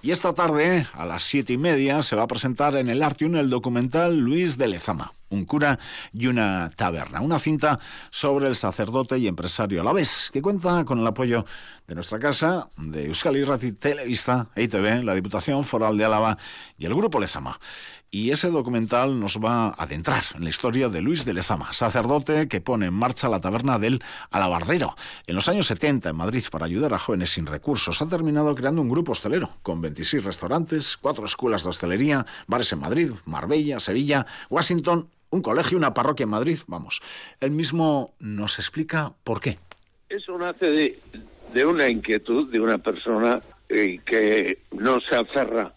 Y 0.02 0.12
esta 0.12 0.34
tarde, 0.34 0.88
a 0.94 1.06
las 1.06 1.24
siete 1.24 1.54
y 1.54 1.58
media, 1.58 2.02
se 2.02 2.16
va 2.16 2.24
a 2.24 2.28
presentar 2.28 2.76
en 2.76 2.90
el 2.90 3.02
Artium 3.02 3.36
el 3.36 3.50
documental 3.50 4.18
Luis 4.18 4.58
de 4.58 4.68
Lezama 4.68 5.14
un 5.30 5.46
cura 5.46 5.80
y 6.14 6.28
una 6.28 6.72
taberna. 6.76 7.22
Una 7.22 7.40
cinta 7.40 7.80
sobre 8.10 8.48
el 8.48 8.56
sacerdote 8.56 9.18
y 9.18 9.28
empresario 9.28 9.82
a 9.82 9.84
la 9.84 9.94
vez, 9.94 10.30
que 10.32 10.42
cuenta 10.42 10.86
con 10.86 11.00
el 11.00 11.08
apoyo 11.08 11.46
de 11.88 11.96
nuestra 11.96 12.20
casa, 12.20 12.70
de 12.76 13.06
Euskal 13.06 13.38
Irrati 13.38 13.72
Televista, 13.72 14.50
EITV, 14.56 15.06
la 15.06 15.16
Diputación 15.16 15.64
Foral 15.64 15.98
de 15.98 16.04
Álava 16.04 16.38
y 16.78 16.86
el 16.86 16.94
Grupo 16.94 17.18
Lezama. 17.18 17.62
Y 18.12 18.32
ese 18.32 18.52
documental 18.52 19.18
nos 19.18 19.38
va 19.38 19.68
a 19.68 19.84
adentrar 19.84 20.24
en 20.36 20.44
la 20.44 20.50
historia 20.50 20.90
de 20.90 21.00
Luis 21.02 21.24
de 21.24 21.34
Lezama, 21.34 21.72
sacerdote 21.72 22.50
que 22.50 22.60
pone 22.60 22.88
en 22.88 22.94
marcha 22.94 23.30
la 23.30 23.40
taberna 23.40 23.80
del 23.80 24.04
Alabardero. 24.32 24.98
En 25.28 25.36
los 25.36 25.48
años 25.48 25.68
70 25.68 26.10
en 26.10 26.16
Madrid 26.18 26.44
para 26.52 26.66
ayudar 26.66 26.94
a 26.94 27.00
jóvenes 27.00 27.30
sin 27.30 27.46
recursos 27.46 28.02
ha 28.02 28.10
terminado 28.10 28.54
creando 28.54 28.82
un 28.82 28.90
grupo 28.90 29.14
hostelero 29.14 29.50
con 29.64 29.80
26 29.80 30.26
restaurantes, 30.26 30.98
cuatro 30.98 31.26
escuelas 31.26 31.64
de 31.64 31.70
hostelería, 31.70 32.26
bares 32.48 32.74
en 32.74 32.80
Madrid, 32.80 33.12
Marbella, 33.26 33.80
Sevilla, 33.80 34.26
Washington 34.50 35.10
un 35.30 35.42
colegio, 35.42 35.78
una 35.78 35.94
parroquia 35.94 36.24
en 36.24 36.30
Madrid, 36.30 36.60
vamos. 36.68 37.02
Él 37.42 37.52
mismo 37.52 38.14
nos 38.20 38.60
explica 38.60 39.14
por 39.24 39.42
qué. 39.42 39.60
Eso 40.10 40.38
nace 40.38 40.98
de, 41.54 41.66
una 41.66 41.88
inquietud 41.88 42.52
de 42.52 42.60
una 42.60 42.78
persona 42.78 43.42
eh, 43.70 44.00
que 44.06 44.60
no 44.72 45.00
se 45.02 45.16
aferra 45.16 45.74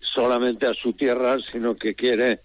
solamente 0.00 0.66
a 0.66 0.74
su 0.74 0.92
tierra, 0.92 1.36
sino 1.50 1.76
que 1.76 1.94
quiere 1.94 2.40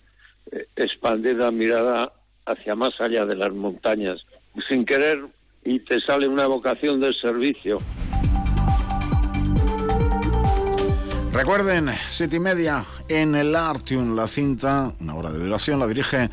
eh, 0.51 0.67
expandir 0.75 1.35
la 1.35 1.51
mirada 1.51 2.13
hacia 2.45 2.75
más 2.75 2.99
allá 2.99 3.25
de 3.25 3.35
las 3.35 3.53
montañas, 3.53 4.25
sin 4.67 4.85
querer, 4.85 5.19
y 5.63 5.79
te 5.81 5.99
sale 5.99 6.27
una 6.27 6.47
vocación 6.47 6.99
de 6.99 7.13
servicio. 7.13 7.77
Recuerden, 11.31 11.89
siete 12.09 12.37
y 12.37 12.39
media 12.39 12.85
en 13.07 13.35
el 13.35 13.55
Artium, 13.55 14.15
la 14.15 14.25
cinta, 14.25 14.93
una 14.99 15.15
hora 15.15 15.31
de 15.31 15.39
duración, 15.39 15.79
la 15.79 15.87
dirige 15.87 16.29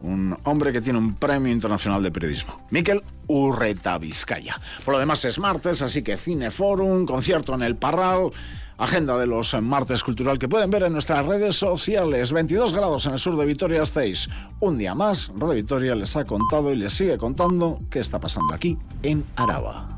un 0.00 0.36
hombre 0.44 0.72
que 0.72 0.80
tiene 0.80 0.98
un 0.98 1.14
premio 1.14 1.52
internacional 1.52 2.02
de 2.02 2.10
periodismo. 2.10 2.60
Miquel 2.70 3.02
Urreta 3.26 3.98
Vizcaya. 3.98 4.56
Por 4.84 4.94
lo 4.94 5.00
demás 5.00 5.24
es 5.24 5.38
martes, 5.38 5.82
así 5.82 6.02
que 6.02 6.16
Cineforum, 6.16 7.06
concierto 7.06 7.54
en 7.54 7.62
el 7.62 7.76
Parral, 7.76 8.30
agenda 8.78 9.18
de 9.18 9.26
los 9.26 9.60
martes 9.60 10.02
cultural 10.02 10.38
que 10.38 10.48
pueden 10.48 10.70
ver 10.70 10.84
en 10.84 10.92
nuestras 10.92 11.26
redes 11.26 11.56
sociales. 11.56 12.32
22 12.32 12.72
grados 12.72 13.06
en 13.06 13.14
el 13.14 13.18
sur 13.18 13.36
de 13.36 13.44
Vitoria 13.44 13.82
estáis. 13.82 14.28
Un 14.60 14.78
día 14.78 14.94
más, 14.94 15.32
Radio 15.36 15.54
Vitoria 15.54 15.94
les 15.94 16.16
ha 16.16 16.24
contado 16.24 16.72
y 16.72 16.76
les 16.76 16.92
sigue 16.92 17.18
contando 17.18 17.80
qué 17.90 17.98
está 17.98 18.20
pasando 18.20 18.54
aquí 18.54 18.78
en 19.02 19.24
Araba. 19.36 19.97